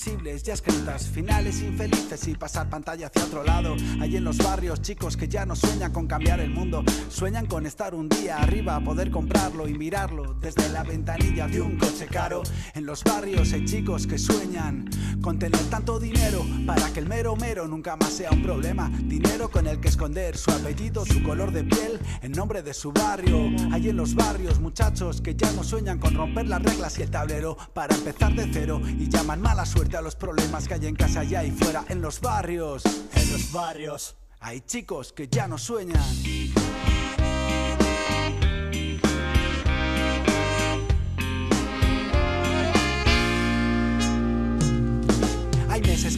Invisibles 0.06 0.42
ya 0.42 0.54
escritas, 0.54 1.06
finales 1.08 1.60
infelices 1.60 2.26
y 2.26 2.34
pasar 2.34 2.68
pantalla 2.68 3.06
hacia 3.06 3.24
otro 3.24 3.44
lado. 3.44 3.76
Hay 4.00 4.16
en 4.16 4.24
los 4.24 4.38
barrios 4.38 4.80
chicos 4.82 5.16
que 5.16 5.28
ya 5.28 5.46
no 5.46 5.54
sueñan 5.54 5.92
con 5.92 6.06
cambiar 6.06 6.40
el 6.40 6.50
mundo, 6.50 6.82
sueñan 7.08 7.46
con 7.46 7.66
estar 7.66 7.94
un 7.94 8.08
día 8.08 8.38
arriba, 8.38 8.80
poder 8.80 9.10
comprarlo 9.10 9.68
y 9.68 9.74
mirarlo 9.74 10.34
desde 10.34 10.68
la 10.70 10.82
ventanilla 10.82 11.46
de 11.46 11.60
un 11.60 11.76
coche 11.76 12.06
caro. 12.06 12.42
En 12.74 12.86
los 12.86 13.04
barrios 13.04 13.52
hay 13.52 13.64
chicos 13.64 14.06
que 14.06 14.18
sueñan 14.18 14.88
con 15.22 15.38
tener 15.38 15.60
tanto 15.70 16.00
dinero 16.00 16.44
para 16.66 16.92
que 16.92 17.00
el 17.00 17.08
mero 17.08 17.36
mero 17.36 17.68
nunca 17.68 17.96
más 17.96 18.12
sea 18.12 18.30
un 18.32 18.42
problema. 18.42 18.90
Dinero 19.04 19.48
con 19.50 19.66
el 19.66 19.80
que 19.80 19.88
esconder 19.88 20.36
su 20.36 20.50
apellido, 20.50 21.06
su 21.06 21.22
color 21.22 21.52
de 21.52 21.64
piel, 21.64 22.00
en 22.20 22.32
nombre 22.32 22.62
de 22.62 22.74
su 22.74 22.92
barrio. 22.92 23.38
Hay 23.72 23.88
en 23.88 23.96
los 23.96 24.14
barrios 24.14 24.60
muchachos 24.60 25.20
que 25.20 25.34
ya 25.34 25.50
no 25.52 25.62
sueñan 25.62 25.98
con 25.98 26.14
romper 26.14 26.48
las 26.48 26.62
reglas 26.62 26.98
y 26.98 27.02
el 27.02 27.10
tablero 27.10 27.56
para 27.72 27.94
empezar 27.94 28.34
de 28.34 28.50
cero 28.52 28.80
y 28.84 29.08
llaman 29.08 29.40
mala 29.40 29.64
suerte 29.64 29.96
a 29.96 30.02
los 30.02 30.16
problemas 30.16 30.66
que 30.66 30.74
hay 30.74 30.86
en 30.86 30.96
casa 30.96 31.20
allá 31.20 31.44
y 31.44 31.52
fuera 31.52 31.84
en 31.88 32.02
los 32.02 32.20
barrios. 32.20 32.82
En 33.14 33.32
los 33.32 33.52
barrios 33.52 34.16
hay 34.40 34.60
chicos 34.62 35.12
que 35.12 35.28
ya 35.28 35.46
no 35.46 35.56
sueñan. 35.56 36.02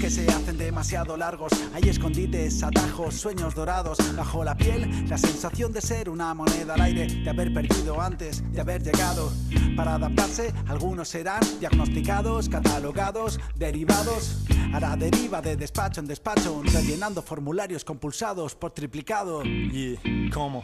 Que 0.05 0.11
se 0.11 0.26
hacen 0.26 0.59
demasiado 0.59 1.16
largos. 1.16 1.50
Hay 1.72 1.88
escondites, 1.88 2.62
atajos, 2.62 3.14
sueños 3.14 3.55
dorados. 3.55 3.96
Bajo 4.14 4.44
la 4.44 4.55
piel, 4.55 5.09
la 5.09 5.16
sensación 5.16 5.72
de 5.72 5.80
ser 5.80 6.11
una 6.11 6.34
moneda 6.34 6.74
al 6.74 6.82
aire, 6.82 7.07
de 7.07 7.30
haber 7.30 7.55
perdido 7.55 7.98
antes 7.98 8.42
de 8.52 8.61
haber 8.61 8.82
llegado. 8.82 9.32
Para 9.74 9.94
adaptarse, 9.94 10.52
algunos 10.68 11.09
serán 11.09 11.40
diagnosticados, 11.59 12.50
catalogados, 12.50 13.40
derivados 13.55 14.44
a 14.74 14.80
la 14.80 14.94
deriva 14.94 15.40
de 15.40 15.57
despacho 15.57 16.00
en 16.02 16.07
despacho, 16.07 16.62
rellenando 16.62 17.22
formularios 17.22 17.82
compulsados 17.82 18.55
por 18.55 18.72
triplicado. 18.72 19.42
¿Y 19.42 20.28
cómo? 20.34 20.62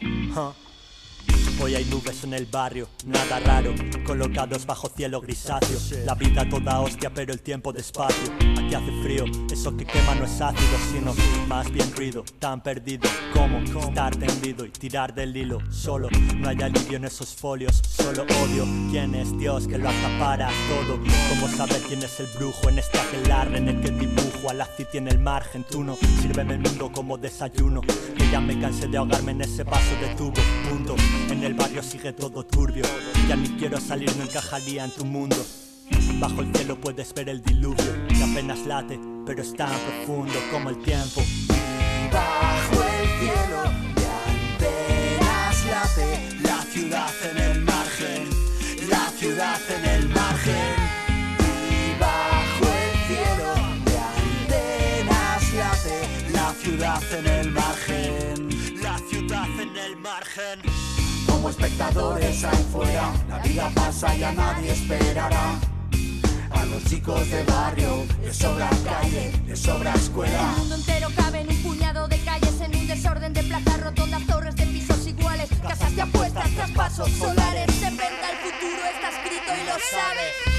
Hoy 1.62 1.74
hay 1.74 1.84
nubes 1.84 2.24
en 2.24 2.32
el 2.32 2.46
barrio, 2.46 2.88
nada 3.04 3.38
raro, 3.40 3.74
colocados 4.06 4.64
bajo 4.64 4.88
cielo 4.88 5.20
grisáceo. 5.20 5.78
La 6.06 6.14
vida 6.14 6.48
toda 6.48 6.80
hostia, 6.80 7.12
pero 7.12 7.34
el 7.34 7.42
tiempo 7.42 7.70
despacio. 7.70 8.32
Aquí 8.58 8.74
hace 8.74 9.02
frío, 9.02 9.24
eso 9.52 9.76
que 9.76 9.84
quema 9.84 10.14
no 10.14 10.24
es 10.24 10.40
ácido, 10.40 10.78
sino 10.90 11.14
más 11.48 11.70
bien 11.70 11.94
ruido. 11.94 12.24
Tan 12.38 12.62
perdido 12.62 13.11
como 13.34 13.58
estar 13.58 14.16
tendido 14.16 14.64
y 14.64 14.70
tirar 14.70 15.14
del 15.14 15.36
hilo. 15.36 15.58
Solo 15.70 16.08
no 16.36 16.48
hay 16.48 16.62
alivio 16.62 16.96
en 16.96 17.04
esos 17.04 17.34
folios, 17.34 17.82
solo 17.86 18.22
odio. 18.22 18.64
¿Quién 18.90 19.14
es 19.14 19.36
Dios 19.36 19.68
que 19.68 19.76
lo 19.76 19.90
acapara 19.90 20.48
todo? 20.68 20.98
¿Cómo 21.28 21.48
saber 21.56 21.82
quién 21.88 22.02
es 22.02 22.20
el 22.20 22.26
brujo 22.38 22.70
en 22.70 22.78
este 22.78 22.98
aquelarre 22.98 23.58
en 23.58 23.68
el 23.68 23.80
que 23.82 23.90
dibujo? 23.90 24.48
A 24.48 24.54
la 24.54 24.66
tiene 24.90 25.11
el 25.11 25.18
margen, 25.18 25.64
tú 25.64 25.84
no. 25.84 25.96
Sírveme 26.22 26.54
el 26.54 26.61
mundo 26.61 26.90
como 26.90 27.18
desayuno, 27.18 27.82
que 27.82 28.30
ya 28.30 28.40
me 28.40 28.58
cansé 28.58 28.88
de 28.88 28.96
ahogarme 28.96 29.32
en 29.32 29.42
ese 29.42 29.62
vaso 29.62 29.94
de 30.00 30.14
tubo. 30.14 30.40
Punto. 30.68 30.96
En 31.30 31.44
barrio 31.55 31.82
sigue 31.82 32.12
todo 32.12 32.44
turbio. 32.44 32.84
Ya 33.28 33.36
ni 33.36 33.48
quiero 33.51 33.80
salir, 33.80 34.14
no 34.16 34.24
encajaría 34.24 34.84
en 34.84 34.90
tu 34.90 35.05
mundo. 35.05 35.36
Bajo 36.20 36.42
el 36.42 36.55
cielo 36.55 36.78
puedes 36.80 37.14
ver 37.14 37.28
el 37.28 37.42
diluvio, 37.42 38.07
que 38.09 38.22
apenas 38.22 38.66
late, 38.66 39.01
pero 39.26 39.42
es 39.42 39.55
tan 39.55 39.70
profundo 39.70 40.34
como 40.51 40.70
el 40.70 40.78
tiempo. 40.82 41.22
Bajo 42.12 42.82
el 42.82 43.09
cielo, 43.20 43.62
que 43.96 44.64
apenas 44.66 45.64
late, 45.66 46.42
la 46.42 46.62
ciudad 46.62 47.11
en 47.30 47.38
el 47.38 47.61
margen, 47.62 48.28
la 48.90 49.11
ciudad 49.18 49.61
en 49.70 49.84
el 49.84 50.09
margen. 50.11 50.74
Y 51.70 51.98
bajo 51.98 52.64
el 52.84 52.92
cielo, 53.09 53.55
que 53.86 53.98
apenas 54.53 55.55
late, 55.55 56.32
la 56.32 56.53
ciudad 56.53 57.03
en 57.18 57.26
el 57.26 57.51
margen, 57.51 58.82
la 58.82 58.98
ciudad 59.09 59.48
en 59.59 59.76
el 59.76 59.96
margen 59.96 60.70
como 61.41 61.49
espectadores 61.49 62.45
ahí 62.45 62.66
fuera. 62.70 63.11
La 63.26 63.38
vida 63.38 63.70
pasa 63.74 64.14
y 64.14 64.22
a 64.22 64.32
nadie 64.32 64.72
esperará. 64.72 65.59
A 66.51 66.64
los 66.66 66.84
chicos 66.84 67.30
de 67.30 67.43
barrio 67.45 68.05
les 68.22 68.36
sobra 68.36 68.68
calle, 68.84 69.32
les 69.47 69.59
sobra 69.59 69.95
escuela. 69.95 70.53
El 70.53 70.59
mundo 70.59 70.74
entero 70.74 71.09
cabe 71.16 71.41
en 71.41 71.49
un 71.49 71.62
puñado 71.62 72.09
de 72.09 72.18
calles, 72.18 72.61
en 72.61 72.76
un 72.76 72.86
desorden 72.86 73.32
de 73.32 73.43
plazas 73.45 73.80
rotondas, 73.80 74.26
torres 74.26 74.57
de 74.57 74.66
pisos 74.66 75.07
iguales, 75.07 75.49
casas 75.66 75.97
de 75.97 76.03
apuestas, 76.03 76.51
traspasos 76.51 77.11
solares. 77.12 77.74
Se 77.74 77.88
venta 77.88 78.30
el 78.32 78.36
futuro, 78.36 78.82
está 78.95 79.09
escrito 79.09 79.53
y 79.55 79.66
lo 79.66 79.72
sabes. 79.72 80.49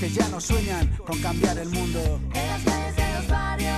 Que 0.00 0.08
ya 0.08 0.26
no 0.30 0.40
sueñan 0.40 0.86
con 1.06 1.18
cambiar 1.20 1.58
el 1.58 1.68
mundo. 1.68 2.00
En 2.32 2.46
las 2.48 2.62
calles 2.62 2.96
de 2.96 3.12
los 3.12 3.28
barrios, 3.28 3.70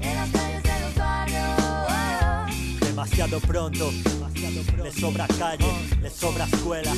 en 0.00 0.14
las 0.16 0.30
calles 0.30 0.62
de 0.62 0.80
los 0.80 0.94
barrios. 0.96 2.80
Demasiado 2.80 3.40
pronto, 3.40 3.90
demasiado 3.92 4.62
pronto. 4.62 4.84
Le 4.84 4.92
sobra 4.92 5.26
calle, 5.38 5.72
le 6.00 6.08
sobra 6.08 6.46
escuela. 6.46 6.92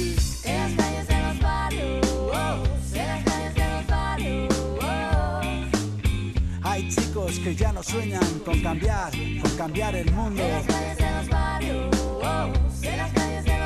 En 0.44 0.56
las 0.56 0.72
calles 0.72 1.08
de 1.08 1.20
los 1.20 1.40
barrios, 1.40 2.06
en 2.94 3.06
las 3.08 3.24
calles 3.24 3.54
de 3.56 3.70
los 3.72 3.86
barrios. 3.88 4.54
Hay 6.62 6.88
chicos 6.90 7.38
que 7.40 7.56
ya 7.56 7.72
no 7.72 7.82
sueñan 7.82 8.38
con 8.44 8.60
cambiar, 8.60 9.10
con 9.42 9.50
cambiar 9.56 9.96
el 9.96 10.08
mundo. 10.12 10.40
En 10.40 10.52
las 10.52 10.66
calles 10.66 10.96
de 10.96 11.10
los 11.10 11.28
barrios, 11.28 11.96
oh, 12.22 12.52
en 12.82 12.96
las 12.98 13.12
calles 13.12 13.44
de 13.44 13.58
los 13.58 13.58
barrios. 13.58 13.61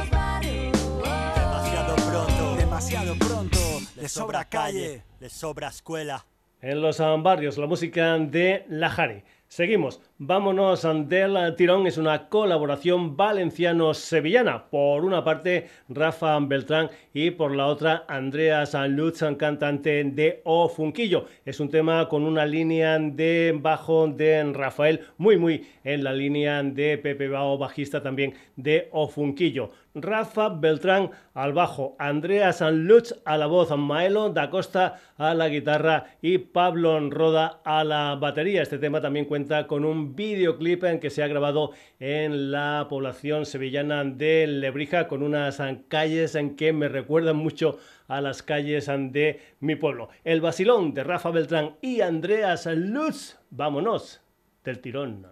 Pronto, 3.97 4.03
le 4.03 4.09
sobra 4.09 4.45
calle. 4.45 5.05
le 5.21 5.29
sobra 5.29 5.69
escuela. 5.69 6.27
En 6.61 6.81
los 6.81 6.99
barrios, 7.23 7.59
la 7.59 7.67
música 7.67 8.19
de 8.19 8.65
La 8.69 8.91
Jari. 8.91 9.23
Seguimos, 9.49 10.01
vámonos 10.19 10.87
del 11.09 11.55
tirón, 11.57 11.87
es 11.87 11.99
una 11.99 12.29
colaboración 12.29 13.17
valenciano-sevillana. 13.17 14.65
Por 14.71 15.05
una 15.05 15.23
parte, 15.23 15.69
Rafa 15.89 16.39
Beltrán 16.41 16.91
y 17.13 17.31
por 17.33 17.55
la 17.55 17.67
otra, 17.67 18.05
Andrea 18.09 18.65
Sanluz, 18.67 19.23
cantante 19.39 20.05
de 20.05 20.41
O 20.45 20.69
Funquillo. 20.69 21.27
Es 21.45 21.61
un 21.61 21.71
tema 21.71 22.09
con 22.09 22.25
una 22.25 22.47
línea 22.47 22.99
de 22.99 23.57
bajo 23.61 24.09
de 24.09 24.53
Rafael, 24.53 25.01
muy, 25.19 25.37
muy 25.37 25.67
en 25.85 26.05
la 26.05 26.13
línea 26.13 26.63
de 26.63 26.99
Pepe 26.99 27.29
Bao, 27.29 27.59
bajista 27.59 28.03
también 28.03 28.35
de 28.57 28.89
O 28.93 29.09
Funquillo. 29.09 29.71
Rafa 29.95 30.51
Beltrán 30.51 31.11
al 31.33 31.55
bajo, 31.55 31.97
Andrea 31.99 32.53
Sanluz 32.53 33.15
a 33.25 33.39
la 33.39 33.47
voz, 33.47 33.75
Maelo 33.75 34.29
da 34.29 34.51
Costa 34.51 35.01
a 35.17 35.33
la 35.33 35.49
guitarra 35.49 36.05
y 36.21 36.37
Pablo 36.37 37.01
Roda 37.09 37.61
a 37.65 37.83
la 37.83 38.15
batería. 38.17 38.61
Este 38.61 38.77
tema 38.77 39.01
también 39.01 39.25
cuenta 39.25 39.67
con 39.67 39.87
un 39.87 40.06
videoclip 40.15 40.85
en 40.85 41.01
que 41.01 41.11
se 41.11 41.23
ha 41.23 41.29
grabado 41.29 41.73
en 41.99 42.51
la 42.51 42.87
población 42.89 43.47
sevillana 43.47 44.05
de 44.05 44.47
Lebrija 44.47 45.09
con 45.09 45.23
unas 45.23 45.61
calles 45.89 46.35
en 46.35 46.57
que 46.57 46.73
me 46.73 46.89
recuerdan 46.89 47.37
mucho 47.37 47.79
a 48.09 48.21
las 48.21 48.43
calles 48.43 48.87
de 48.87 49.41
mi 49.61 49.75
pueblo. 49.75 50.09
El 50.25 50.41
vacilón 50.41 50.95
de 50.95 51.05
Rafa 51.05 51.31
Beltrán 51.31 51.77
y 51.81 52.01
Andrea 52.01 52.57
Sanluz. 52.57 53.37
Vámonos 53.51 54.21
del 54.65 54.81
tirón. 54.81 55.27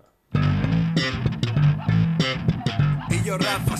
Yo 3.24 3.38
Rafa 3.38 3.76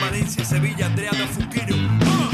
Valencia, 0.00 0.42
Sevilla, 0.42 0.86
Andrea 0.86 1.10
de 1.10 1.26
Fuquiro 1.26 2.27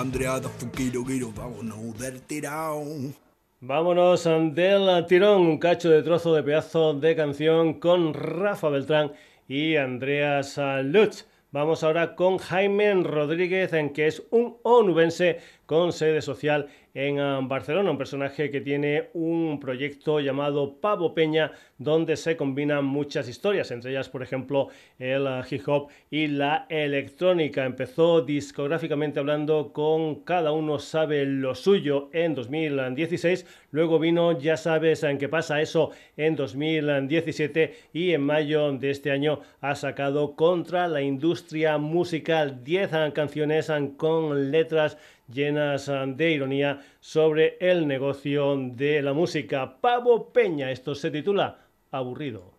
Andrea 0.00 0.40
Funquiro, 0.40 1.04
Guiro, 1.04 1.30
vámonos 1.30 1.98
del 1.98 2.22
tirón. 2.22 3.14
Vámonos 3.60 4.24
del 4.24 5.04
tirón, 5.06 5.42
un 5.42 5.58
cacho 5.58 5.90
de 5.90 6.02
trozo 6.02 6.34
de 6.34 6.42
pedazo 6.42 6.94
de 6.94 7.14
canción 7.14 7.74
con 7.74 8.14
Rafa 8.14 8.70
Beltrán 8.70 9.12
y 9.46 9.76
Andreas 9.76 10.58
Lutz. 10.84 11.26
Vamos 11.52 11.84
ahora 11.84 12.16
con 12.16 12.38
Jaime 12.38 12.94
Rodríguez, 12.94 13.74
en 13.74 13.92
que 13.92 14.06
es 14.06 14.22
un 14.30 14.56
onubense 14.62 15.40
con 15.66 15.92
sede 15.92 16.22
social 16.22 16.70
en 16.94 17.18
ah, 17.20 17.40
Barcelona, 17.42 17.90
un 17.90 17.98
personaje 17.98 18.50
que 18.50 18.60
tiene 18.60 19.10
un 19.14 19.60
proyecto 19.60 20.20
llamado 20.20 20.80
Pavo 20.80 21.14
Peña, 21.14 21.52
donde 21.78 22.16
se 22.16 22.36
combinan 22.36 22.84
muchas 22.84 23.28
historias, 23.28 23.70
entre 23.70 23.92
ellas, 23.92 24.08
por 24.08 24.22
ejemplo, 24.22 24.68
el 24.98 25.26
ah, 25.26 25.44
hip 25.48 25.62
hop 25.66 25.88
y 26.10 26.26
la 26.26 26.66
electrónica. 26.68 27.64
Empezó 27.64 28.22
discográficamente 28.22 29.20
hablando 29.20 29.72
con 29.72 30.16
Cada 30.24 30.52
uno 30.52 30.78
sabe 30.78 31.24
lo 31.24 31.54
suyo 31.54 32.10
en 32.12 32.34
2016, 32.34 33.46
luego 33.70 33.98
vino 33.98 34.38
Ya 34.38 34.56
sabes 34.56 35.02
en 35.02 35.18
qué 35.18 35.28
pasa 35.28 35.60
eso 35.60 35.90
en 36.16 36.36
2017 36.36 37.74
y 37.92 38.12
en 38.12 38.22
mayo 38.22 38.72
de 38.72 38.90
este 38.90 39.10
año 39.10 39.40
ha 39.60 39.74
sacado 39.74 40.34
Contra 40.34 40.88
la 40.88 41.02
industria 41.02 41.78
musical 41.78 42.62
10 42.64 42.92
ah, 42.92 43.10
canciones 43.14 43.70
con 43.96 44.50
letras 44.50 44.98
llenas 45.32 45.88
ah, 45.88 46.06
de 46.06 46.30
ironía 46.30 46.80
sobre 47.00 47.56
el 47.60 47.86
negocio 47.86 48.56
de 48.56 49.02
la 49.02 49.12
música. 49.12 49.80
Pavo 49.80 50.32
Peña, 50.32 50.70
esto 50.70 50.94
se 50.94 51.10
titula 51.10 51.58
Aburrido. 51.90 52.49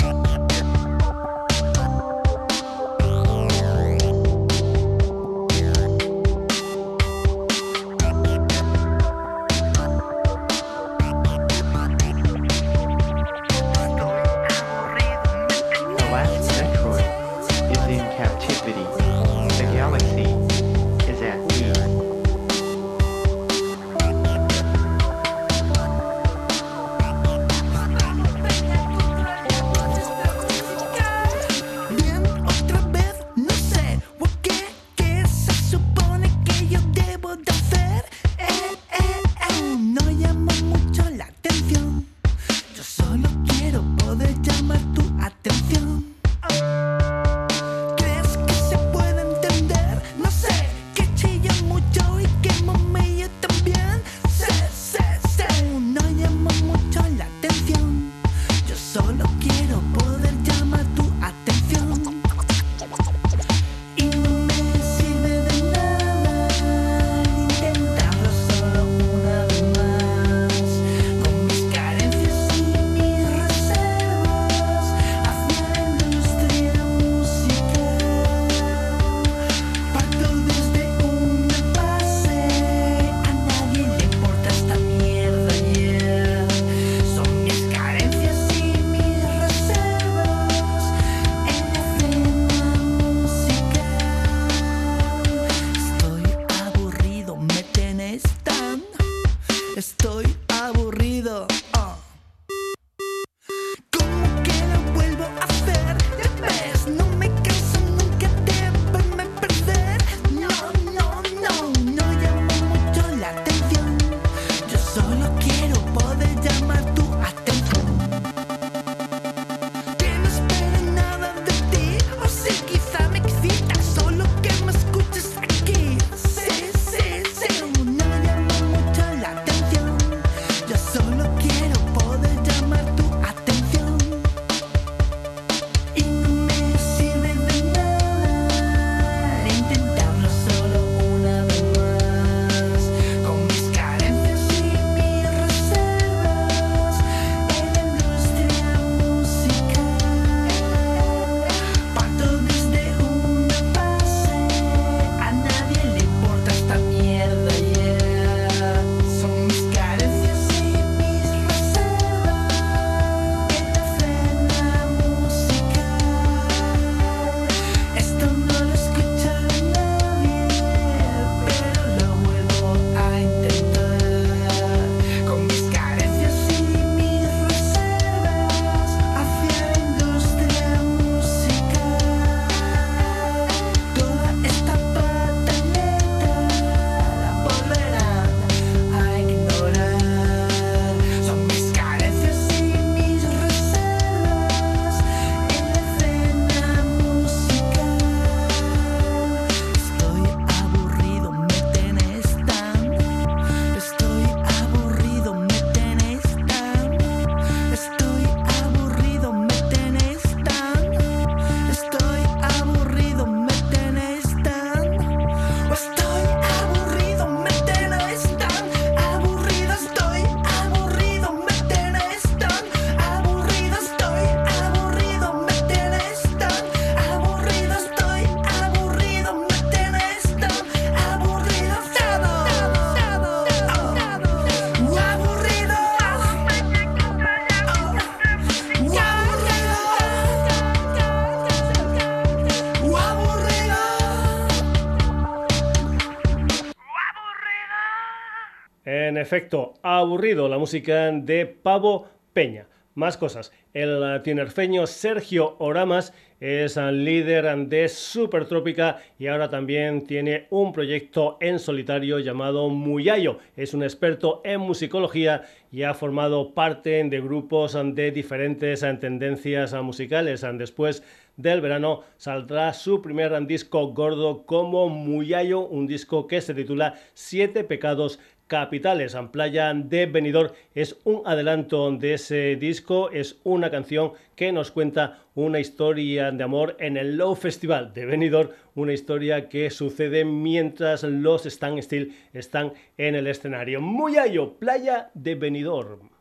Efecto, 249.31 249.75
aburrido 249.81 250.49
la 250.49 250.57
música 250.57 251.09
de 251.09 251.45
Pavo 251.45 252.05
Peña. 252.33 252.67
Más 252.95 253.15
cosas. 253.15 253.53
El 253.73 254.21
tinerfeño 254.23 254.85
Sergio 254.85 255.55
Oramas 255.59 256.13
es 256.41 256.75
líder 256.75 257.55
de 257.67 257.87
Supertrópica 257.87 258.97
y 259.17 259.27
ahora 259.27 259.49
también 259.49 260.05
tiene 260.05 260.47
un 260.49 260.73
proyecto 260.73 261.37
en 261.39 261.59
solitario 261.59 262.19
llamado 262.19 262.67
Muyayo. 262.67 263.37
Es 263.55 263.73
un 263.73 263.83
experto 263.83 264.41
en 264.43 264.59
musicología 264.59 265.43
y 265.71 265.83
ha 265.83 265.93
formado 265.93 266.53
parte 266.53 267.01
de 267.01 267.21
grupos 267.21 267.77
de 267.81 268.11
diferentes 268.11 268.81
tendencias 268.99 269.73
musicales. 269.81 270.45
Después 270.57 271.03
del 271.37 271.61
verano 271.61 272.01
saldrá 272.17 272.73
su 272.73 273.01
primer 273.01 273.47
disco 273.47 273.93
gordo 273.93 274.45
como 274.45 274.89
Muyayo, 274.89 275.61
un 275.61 275.87
disco 275.87 276.27
que 276.27 276.41
se 276.41 276.53
titula 276.53 276.95
Siete 277.13 277.63
pecados 277.63 278.19
capitales. 278.51 279.15
Playa 279.31 279.73
de 279.73 280.07
Benidorm 280.07 280.51
es 280.75 280.97
un 281.05 281.21
adelanto 281.25 281.89
de 281.89 282.15
ese 282.15 282.57
disco, 282.57 283.09
es 283.09 283.39
una 283.45 283.71
canción 283.71 284.11
que 284.35 284.51
nos 284.51 284.71
cuenta 284.71 285.19
una 285.35 285.61
historia 285.61 286.31
de 286.31 286.43
amor 286.43 286.75
en 286.77 286.97
el 286.97 287.15
Low 287.15 287.35
Festival 287.35 287.93
de 287.93 288.05
Benidorm, 288.05 288.49
una 288.75 288.91
historia 288.91 289.47
que 289.47 289.69
sucede 289.69 290.25
mientras 290.25 291.03
los 291.03 291.45
Stan 291.45 291.81
Still 291.81 292.13
están 292.33 292.73
en 292.97 293.15
el 293.15 293.27
escenario. 293.27 293.79
Muy 293.79 294.17
allo, 294.17 294.55
Playa 294.59 295.11
de 295.13 295.35
Benidorm. 295.35 296.20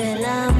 selam 0.00 0.59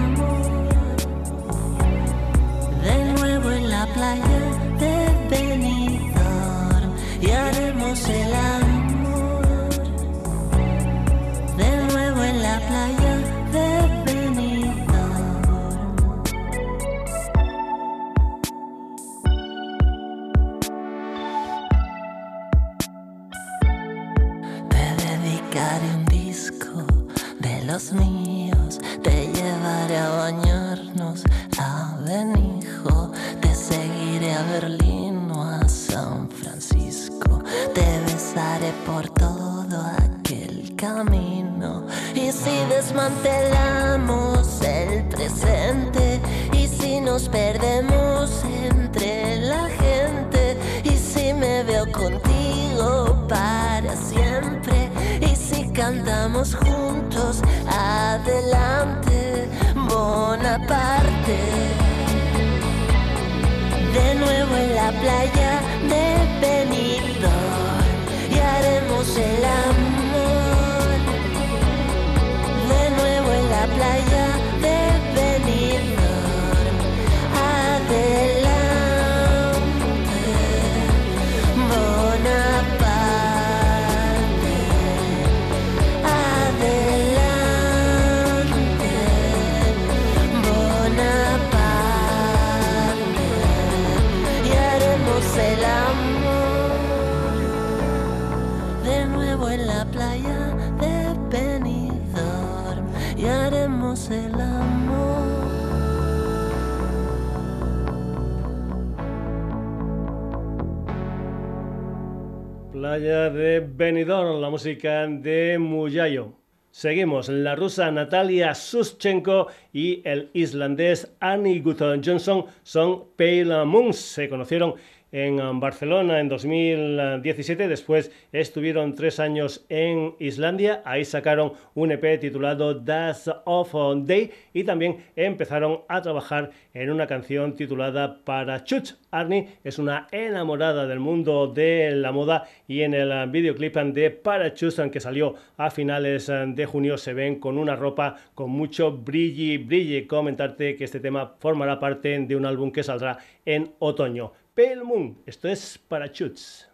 de 113.00 113.60
Benidorm, 113.60 114.40
la 114.42 114.50
música 114.50 115.06
de 115.06 115.58
Muyayo. 115.58 116.34
Seguimos, 116.70 117.30
la 117.30 117.56
rusa 117.56 117.90
Natalia 117.90 118.54
Suschenko 118.54 119.48
y 119.72 120.02
el 120.06 120.28
islandés 120.34 121.10
Annie 121.18 121.60
Gutton 121.60 122.02
Johnson 122.04 122.44
son 122.62 123.04
Pale 123.16 123.64
Moons. 123.64 123.96
Se 123.96 124.28
conocieron 124.28 124.74
en 125.12 125.40
um, 125.40 125.60
Barcelona 125.60 126.20
en 126.20 126.28
2017, 126.28 127.68
después 127.68 128.12
estuvieron 128.32 128.94
tres 128.94 129.20
años 129.20 129.64
en 129.68 130.14
Islandia, 130.18 130.82
ahí 130.84 131.04
sacaron 131.04 131.52
un 131.74 131.92
EP 131.92 132.20
titulado 132.20 132.74
Das 132.74 133.30
of 133.44 133.74
Day 134.04 134.30
y 134.52 134.64
también 134.64 134.98
empezaron 135.16 135.80
a 135.88 136.02
trabajar 136.02 136.50
en 136.74 136.90
una 136.90 137.06
canción 137.06 137.56
titulada 137.56 138.24
Parachutes. 138.24 138.98
Arnie 139.10 139.48
es 139.64 139.78
una 139.78 140.06
enamorada 140.12 140.86
del 140.86 141.00
mundo 141.00 141.48
de 141.48 141.90
la 141.92 142.12
moda 142.12 142.48
y 142.68 142.82
en 142.82 142.94
el 142.94 143.28
videoclip 143.30 143.76
de 143.76 144.10
Parachutes, 144.10 144.80
que 144.90 145.00
salió 145.00 145.34
a 145.56 145.70
finales 145.70 146.26
de 146.30 146.66
junio, 146.66 146.96
se 146.96 147.14
ven 147.14 147.40
con 147.40 147.58
una 147.58 147.76
ropa 147.76 148.16
con 148.34 148.50
mucho 148.50 148.92
brilli, 148.92 149.58
brilli. 149.58 150.06
Comentarte 150.06 150.76
que 150.76 150.84
este 150.84 151.00
tema 151.00 151.34
formará 151.38 151.80
parte 151.80 152.18
de 152.18 152.36
un 152.36 152.46
álbum 152.46 152.70
que 152.70 152.82
saldrá 152.82 153.18
en 153.44 153.72
otoño. 153.78 154.32
Pale 154.60 154.84
Moon. 154.84 155.16
Esto 155.24 155.48
es 155.48 155.78
Parachutes. 155.78 156.69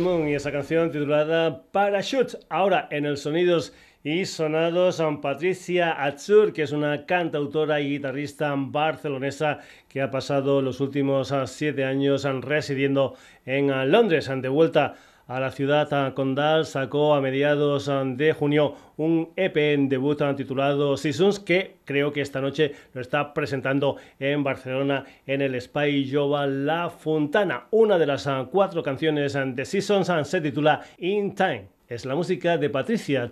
Y 0.00 0.32
esa 0.32 0.50
canción 0.50 0.90
titulada 0.90 1.62
Parachute. 1.72 2.38
Ahora 2.48 2.88
en 2.90 3.04
el 3.04 3.18
Sonidos 3.18 3.74
y 4.02 4.24
Sonados, 4.24 4.96
San 4.96 5.20
Patricia 5.20 6.02
Atzur, 6.02 6.54
que 6.54 6.62
es 6.62 6.72
una 6.72 7.04
cantautora 7.04 7.82
y 7.82 7.90
guitarrista 7.90 8.54
barcelonesa 8.56 9.58
que 9.90 10.00
ha 10.00 10.10
pasado 10.10 10.62
los 10.62 10.80
últimos 10.80 11.32
ah, 11.32 11.46
siete 11.46 11.84
años 11.84 12.24
residiendo 12.40 13.14
en 13.44 13.70
ah, 13.70 13.84
Londres. 13.84 14.30
De 14.34 14.48
vuelta 14.48 14.94
a 15.30 15.38
la 15.38 15.52
ciudad 15.52 16.12
condal, 16.14 16.66
sacó 16.66 17.14
a 17.14 17.20
mediados 17.20 17.88
de 18.16 18.32
junio 18.32 18.74
un 18.96 19.30
EP 19.36 19.56
en 19.74 19.88
debut 19.88 20.20
titulado 20.36 20.96
Seasons 20.96 21.38
que 21.38 21.76
creo 21.84 22.12
que 22.12 22.20
esta 22.20 22.40
noche 22.40 22.72
lo 22.94 23.00
está 23.00 23.32
presentando 23.32 23.96
en 24.18 24.42
Barcelona 24.42 25.04
en 25.28 25.40
el 25.40 25.60
Spy 25.60 26.10
Jova 26.12 26.48
La 26.48 26.90
Fontana. 26.90 27.66
Una 27.70 27.96
de 27.96 28.06
las 28.06 28.28
cuatro 28.50 28.82
canciones 28.82 29.34
de 29.34 29.64
Seasons 29.64 30.10
se 30.24 30.40
titula 30.40 30.80
In 30.98 31.32
Time. 31.36 31.68
Es 31.86 32.04
la 32.04 32.16
música 32.16 32.58
de 32.58 32.68
Patricia 32.68 33.30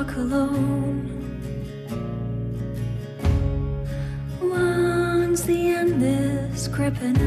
walk 0.00 0.16
alone. 0.16 1.10
Once 4.40 5.42
the 5.42 5.72
end 5.72 6.02
is 6.02 6.68
creeping 6.68 7.19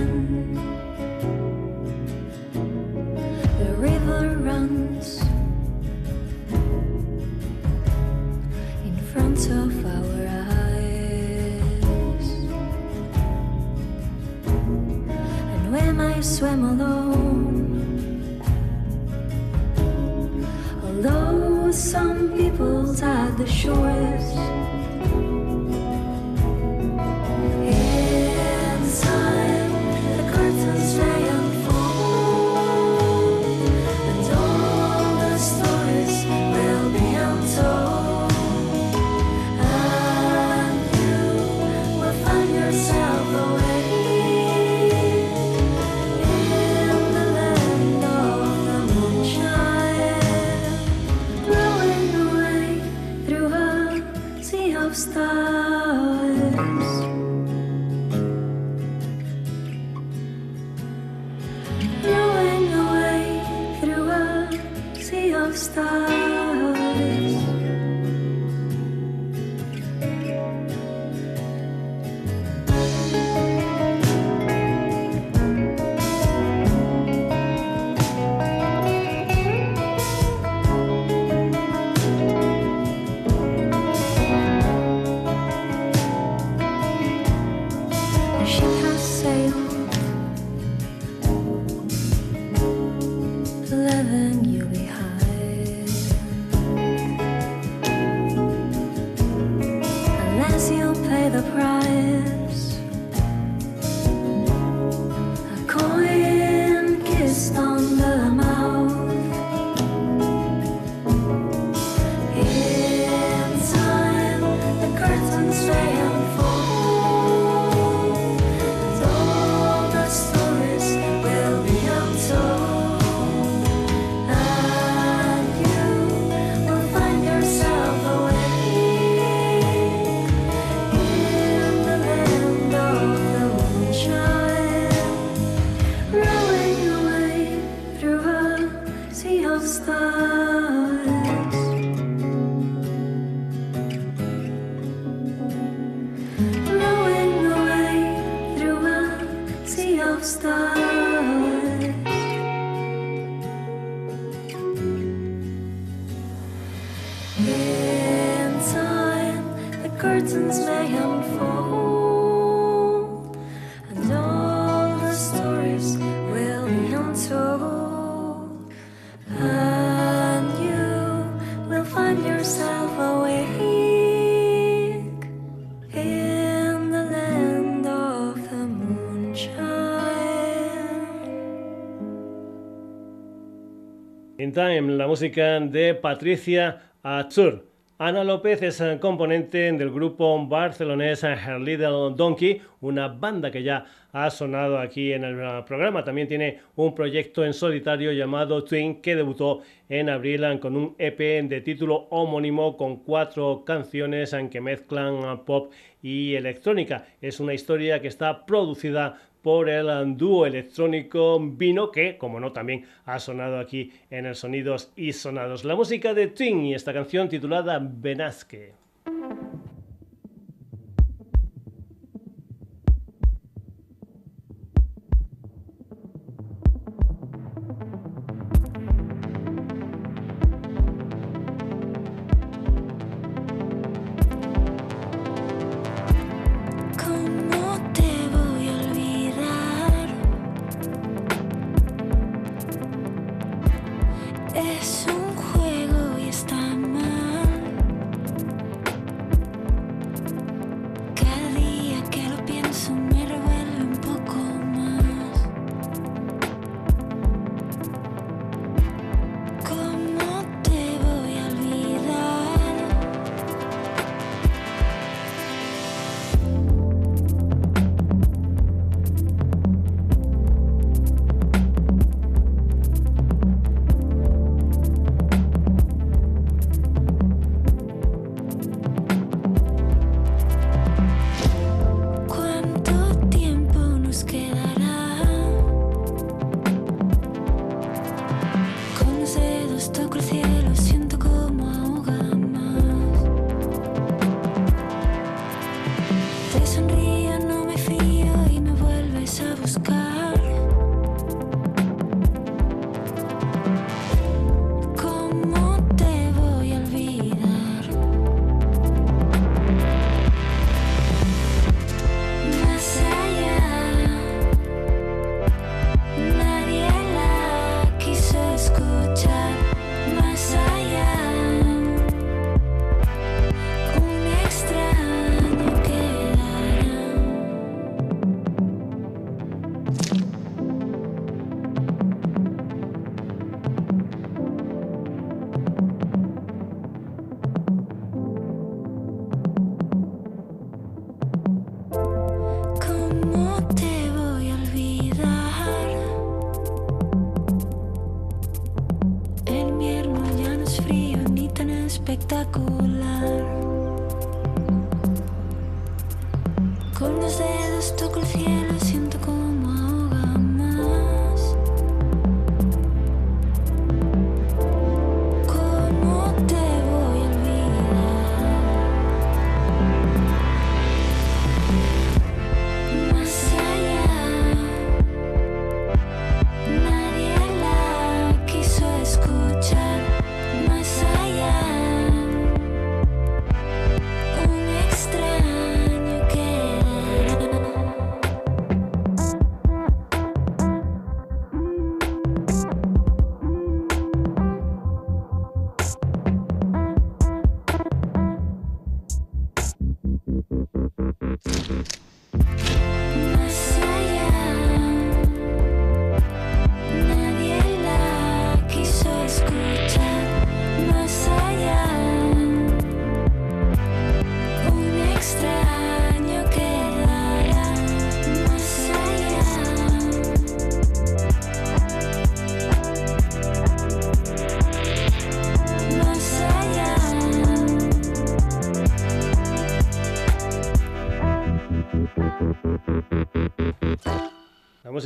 Time, 184.53 184.95
la 184.97 185.07
música 185.07 185.59
de 185.59 185.95
Patricia 185.95 186.79
Azur. 187.01 187.65
Ana 187.97 188.23
López 188.23 188.61
es 188.61 188.81
eh, 188.81 188.99
componente 189.01 189.71
del 189.71 189.89
grupo 189.89 190.45
barcelonés 190.45 191.23
eh, 191.23 191.33
Her 191.33 191.59
Little 191.59 192.13
Donkey, 192.15 192.61
una 192.81 193.07
banda 193.07 193.49
que 193.49 193.63
ya 193.63 193.85
ha 194.11 194.29
sonado 194.29 194.77
aquí 194.77 195.11
en 195.11 195.23
el 195.23 195.39
eh, 195.39 195.63
programa. 195.65 196.03
También 196.03 196.27
tiene 196.27 196.59
un 196.75 196.93
proyecto 196.93 197.43
en 197.43 197.53
solitario 197.53 198.11
llamado 198.11 198.63
Twin 198.63 199.01
que 199.01 199.15
debutó 199.15 199.61
en 199.89 200.09
abril 200.09 200.59
con 200.59 200.75
un 200.75 200.95
EP 200.99 201.17
de 201.49 201.61
título 201.61 202.07
homónimo 202.11 202.77
con 202.77 202.97
cuatro 202.97 203.63
canciones 203.65 204.33
en 204.33 204.49
que 204.49 204.61
mezclan 204.61 205.45
pop 205.45 205.71
y 206.01 206.35
electrónica. 206.35 207.07
Es 207.21 207.39
una 207.39 207.53
historia 207.55 208.01
que 208.01 208.07
está 208.07 208.45
producida 208.45 209.19
por 209.43 209.69
el 209.69 210.17
dúo 210.17 210.47
electrónico 210.47 211.39
Vino, 211.39 211.91
que, 211.91 212.17
como 212.17 212.39
no, 212.39 212.51
también 212.51 212.85
ha 213.05 213.19
sonado 213.19 213.59
aquí 213.59 213.91
en 214.09 214.25
el 214.25 214.35
Sonidos 214.35 214.91
y 214.95 215.13
Sonados. 215.13 215.65
La 215.65 215.75
música 215.75 216.15
de 216.15 216.27
Twin 216.27 216.65
y 216.65 216.73
esta 216.73 216.93
canción 216.93 217.29
titulada 217.29 217.79
Benasque. 217.79 218.82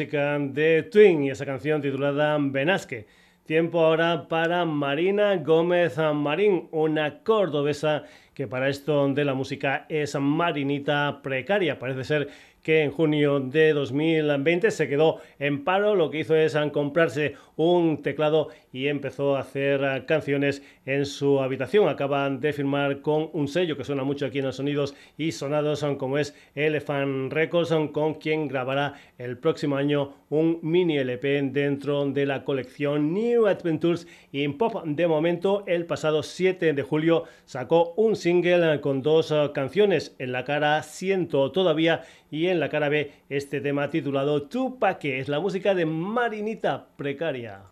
Música 0.07 0.39
de 0.39 0.83
Twin 0.83 1.23
y 1.25 1.31
esa 1.31 1.45
canción 1.45 1.81
titulada 1.81 2.37
Benasque. 2.39 3.07
Tiempo 3.45 3.81
ahora 3.81 4.29
para 4.29 4.63
Marina 4.63 5.35
Gómez 5.35 5.97
Marín, 5.97 6.69
una 6.71 7.23
cordobesa 7.23 8.03
que 8.33 8.47
para 8.47 8.69
esto 8.69 9.09
de 9.13 9.25
la 9.25 9.33
música 9.33 9.85
es 9.89 10.15
marinita 10.15 11.19
precaria. 11.21 11.77
Parece 11.77 12.05
ser 12.05 12.29
que 12.63 12.83
en 12.83 12.91
junio 12.91 13.41
de 13.41 13.73
2020 13.73 14.71
se 14.71 14.87
quedó 14.87 15.19
en 15.39 15.65
paro, 15.65 15.93
lo 15.95 16.09
que 16.09 16.19
hizo 16.19 16.35
es 16.37 16.55
comprarse 16.71 17.35
un 17.57 18.01
teclado 18.01 18.47
y 18.71 18.87
empezó 18.87 19.35
a 19.35 19.41
hacer 19.41 20.05
canciones 20.05 20.63
en 20.87 21.05
su 21.05 21.39
habitación. 21.39 21.87
Acaban 21.87 22.39
de 22.39 22.53
firmar 22.53 23.01
con 23.01 23.29
un 23.33 23.47
sello 23.47 23.77
que 23.77 23.83
suena 23.83 24.03
mucho 24.03 24.25
aquí 24.25 24.39
en 24.39 24.45
los 24.45 24.55
sonidos 24.55 24.95
y 25.17 25.33
sonados, 25.33 25.85
como 25.99 26.17
es 26.17 26.33
Elephant 26.55 27.31
Records, 27.31 27.75
con 27.91 28.15
quien 28.15 28.47
grabará 28.47 28.93
el 29.19 29.37
próximo 29.37 29.75
año 29.75 30.15
un 30.29 30.59
mini 30.63 30.97
LP 30.97 31.43
dentro 31.51 32.05
de 32.05 32.25
la 32.25 32.43
colección 32.43 33.13
New 33.13 33.45
Adventures 33.45 34.07
in 34.31 34.57
Pop. 34.57 34.83
De 34.85 35.07
momento, 35.07 35.63
el 35.67 35.85
pasado 35.85 36.23
7 36.23 36.73
de 36.73 36.81
julio 36.81 37.25
sacó 37.45 37.93
un 37.97 38.15
single 38.15 38.81
con 38.81 39.01
dos 39.01 39.33
canciones. 39.53 40.15
En 40.19 40.31
la 40.31 40.45
cara 40.45 40.81
Siento 40.83 41.51
todavía 41.51 42.01
y 42.31 42.47
en 42.47 42.59
la 42.59 42.69
cara 42.69 42.89
B 42.89 43.11
este 43.29 43.59
tema 43.59 43.89
titulado 43.89 44.43
Tupaque. 44.43 45.19
Es 45.19 45.27
la 45.27 45.39
música 45.39 45.75
de 45.75 45.85
Marinita 45.85 46.87
Precaria. 46.95 47.63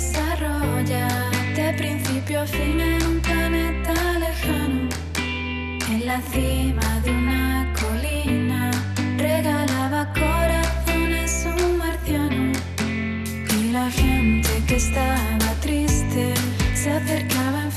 Desarrolla 0.00 1.08
de 1.54 1.74
principio 1.74 2.40
a 2.40 2.46
fin 2.46 2.80
en 2.80 3.02
un 3.06 3.20
planeta 3.20 3.94
lejano, 4.18 4.88
en 5.92 6.06
la 6.06 6.20
cima 6.32 6.88
de 7.04 7.10
una 7.10 7.74
corazones 10.14 11.46
un 11.62 11.76
marciano. 11.76 12.52
Y 13.58 13.72
la 13.72 13.90
gente 13.90 14.50
que 14.66 14.76
estaba 14.76 15.50
triste 15.60 16.32
se 16.74 16.90
acercaba 16.90 17.69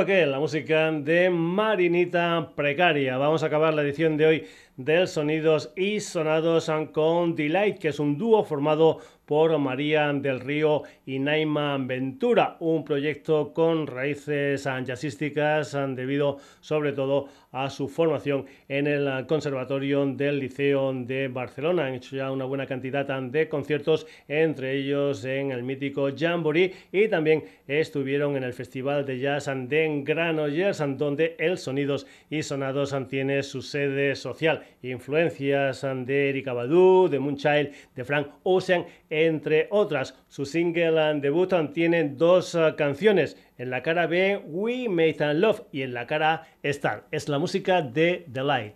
La 0.00 0.38
música 0.38 0.90
de 0.90 1.28
Marinita 1.28 2.52
Precaria. 2.56 3.18
Vamos 3.18 3.42
a 3.42 3.48
acabar 3.48 3.74
la 3.74 3.82
edición 3.82 4.16
de 4.16 4.24
hoy 4.24 4.46
del 4.78 5.06
Sonidos 5.06 5.74
y 5.76 6.00
Sonados 6.00 6.72
con 6.94 7.36
Delight, 7.36 7.76
que 7.76 7.88
es 7.88 8.00
un 8.00 8.16
dúo 8.16 8.42
formado 8.42 9.00
por 9.30 9.56
María 9.60 10.12
del 10.12 10.40
Río 10.40 10.82
y 11.06 11.20
Naima 11.20 11.78
Ventura, 11.78 12.56
un 12.58 12.82
proyecto 12.84 13.52
con 13.54 13.86
raíces 13.86 14.64
jazzísticas 14.64 15.78
debido 15.94 16.38
sobre 16.60 16.92
todo 16.92 17.28
a 17.52 17.70
su 17.70 17.88
formación 17.88 18.46
en 18.68 18.88
el 18.88 19.26
Conservatorio 19.26 20.04
del 20.04 20.40
Liceo 20.40 20.92
de 20.92 21.28
Barcelona. 21.28 21.86
Han 21.86 21.94
hecho 21.94 22.16
ya 22.16 22.32
una 22.32 22.44
buena 22.44 22.66
cantidad 22.66 23.06
de 23.22 23.48
conciertos, 23.48 24.04
entre 24.26 24.76
ellos 24.76 25.24
en 25.24 25.52
el 25.52 25.62
mítico 25.62 26.08
Jamboree 26.16 26.72
y 26.90 27.06
también 27.06 27.44
estuvieron 27.68 28.36
en 28.36 28.42
el 28.42 28.52
Festival 28.52 29.06
de 29.06 29.20
Jazz 29.20 29.46
de 29.46 30.02
Granollers, 30.04 30.82
donde 30.96 31.36
el 31.38 31.56
Sonidos 31.56 32.04
y 32.30 32.42
Sonados 32.42 32.96
tiene 33.08 33.44
su 33.44 33.62
sede 33.62 34.16
social. 34.16 34.64
Influencias 34.82 35.82
de 35.82 36.30
Erika 36.30 36.52
Badu, 36.52 37.08
de 37.08 37.20
Moonchild, 37.20 37.70
de 37.94 38.04
Frank 38.04 38.26
Ocean, 38.42 38.84
entre 39.26 39.68
otras. 39.70 40.14
Su 40.28 40.44
single 40.44 41.20
debut 41.20 41.52
tiene 41.72 42.08
dos 42.08 42.54
ah, 42.54 42.74
canciones. 42.76 43.36
En 43.58 43.70
la 43.70 43.82
cara 43.82 44.06
B, 44.06 44.42
We 44.46 44.88
Made 44.88 45.34
Love 45.34 45.62
y 45.72 45.82
en 45.82 45.94
la 45.94 46.06
cara 46.06 46.32
A, 46.34 46.46
Star. 46.62 47.06
Es 47.10 47.28
la 47.28 47.38
música 47.38 47.82
de 47.82 48.26
The 48.32 48.42
Light. 48.42 48.74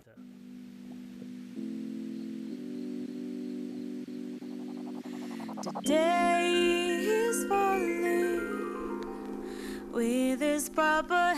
with 9.94 10.40
his 10.40 10.68
proper 10.68 11.34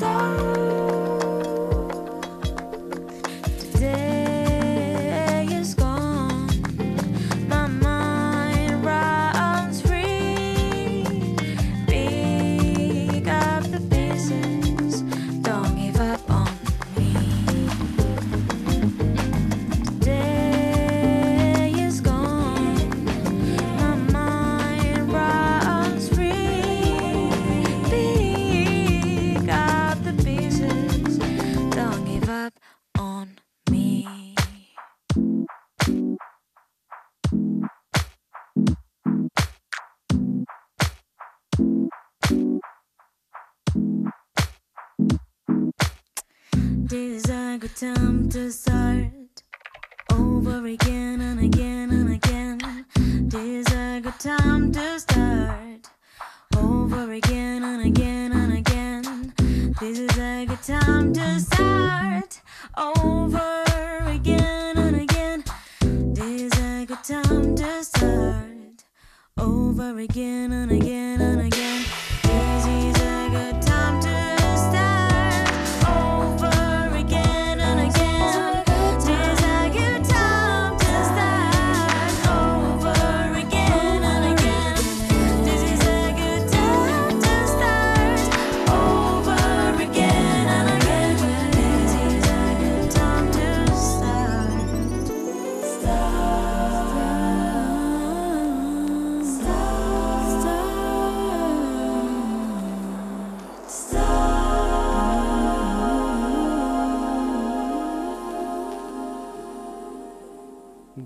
shadow. 0.00 0.93
Is 47.54 47.62
a 47.62 47.68
time 47.68 48.28
to 48.30 48.50
start 48.50 49.42
over 50.10 50.66
again 50.66 51.20
and 51.20 51.38
again 51.38 51.90
and 51.92 52.12
again. 52.12 52.84
This 53.28 53.68
is 53.68 53.72
a 53.72 54.00
good 54.02 54.18
time 54.18 54.72
to 54.72 54.98
start 54.98 55.88
over 56.56 57.12
again 57.12 57.62
and 57.62 57.86
again 57.86 58.32
and 58.32 58.54
again. 58.54 59.32
This 59.78 60.00
is 60.00 60.18
a 60.18 60.46
good 60.46 60.62
time 60.62 61.12
to 61.12 61.38
start 61.38 62.40
over 62.76 64.02
again 64.08 64.76
and 64.76 64.96
again. 64.96 65.44
This 66.12 66.42
is 66.42 66.60
a 66.60 66.84
good 66.86 67.04
time 67.04 67.54
to 67.54 67.84
start 67.84 68.84
over 69.38 70.00
again 70.00 70.50
and 70.52 70.72
again. 70.72 71.03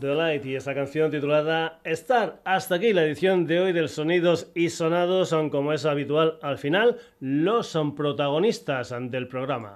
Y 0.01 0.55
esa 0.55 0.75
canción 0.75 1.11
titulada 1.11 1.81
Star. 1.83 2.41
Hasta 2.45 2.77
aquí 2.77 2.93
la 2.93 3.03
edición 3.03 3.47
de 3.47 3.59
hoy 3.59 3.73
del 3.73 3.89
Sonidos 3.89 4.49
y 4.55 4.69
Sonados, 4.69 5.31
son 5.31 5.51
como 5.51 5.73
es 5.73 5.85
habitual 5.87 6.39
al 6.41 6.57
final, 6.57 6.99
los 7.19 7.67
son 7.67 7.97
protagonistas 7.97 8.95
del 9.01 9.27
programa. 9.27 9.75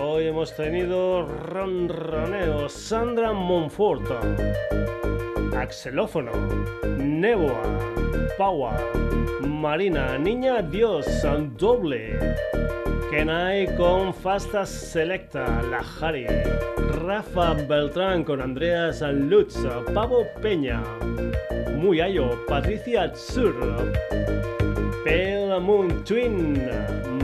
Hoy 0.00 0.26
hemos 0.26 0.56
tenido 0.56 1.26
ronroneo, 1.26 2.68
Sandra 2.68 3.32
Monfort, 3.32 4.10
axelófono, 5.56 6.32
Neboa, 6.98 7.62
Power, 8.36 8.80
Marina, 9.42 10.18
Niña 10.18 10.60
Dios, 10.62 11.06
Doble. 11.56 12.18
Kenai 13.10 13.74
con 13.76 14.12
Fasta 14.12 14.66
Selecta, 14.66 15.62
La 15.70 15.82
Jari, 15.82 16.26
Rafa 17.08 17.54
Beltrán 17.54 18.22
con 18.22 18.42
Andrea 18.42 18.92
Sanlutz, 18.92 19.56
Pavo 19.94 20.26
Peña, 20.42 20.82
Muyayo, 21.74 22.44
Patricia 22.46 23.10
Tsur, 23.14 23.54
Pale 25.06 25.58
Moon 25.58 26.04
Twin, 26.04 26.60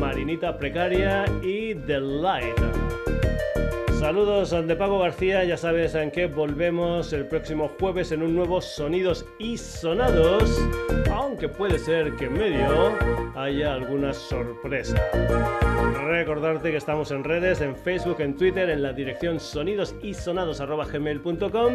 Marinita 0.00 0.56
Precaria 0.56 1.26
y 1.42 1.74
The 1.74 2.00
Light. 2.00 3.13
Saludos 4.04 4.50
de 4.50 4.76
Pago 4.76 4.98
García, 4.98 5.44
ya 5.44 5.56
sabes 5.56 5.94
en 5.94 6.10
qué 6.10 6.26
volvemos 6.26 7.14
el 7.14 7.26
próximo 7.26 7.70
jueves 7.80 8.12
en 8.12 8.22
un 8.22 8.36
nuevo 8.36 8.60
Sonidos 8.60 9.24
y 9.38 9.56
Sonados, 9.56 10.60
aunque 11.10 11.48
puede 11.48 11.78
ser 11.78 12.14
que 12.16 12.26
en 12.26 12.34
medio 12.34 12.92
haya 13.34 13.72
alguna 13.72 14.12
sorpresa. 14.12 15.02
Recordarte 16.06 16.70
que 16.70 16.76
estamos 16.76 17.12
en 17.12 17.24
redes, 17.24 17.62
en 17.62 17.74
Facebook, 17.74 18.20
en 18.20 18.36
Twitter, 18.36 18.68
en 18.68 18.82
la 18.82 18.92
dirección 18.92 19.40
sonidosisonados.gmail.com 19.40 21.74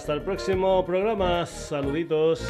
Hasta 0.00 0.14
el 0.14 0.22
próximo 0.22 0.82
programa, 0.86 1.44
saluditos. 1.44 2.40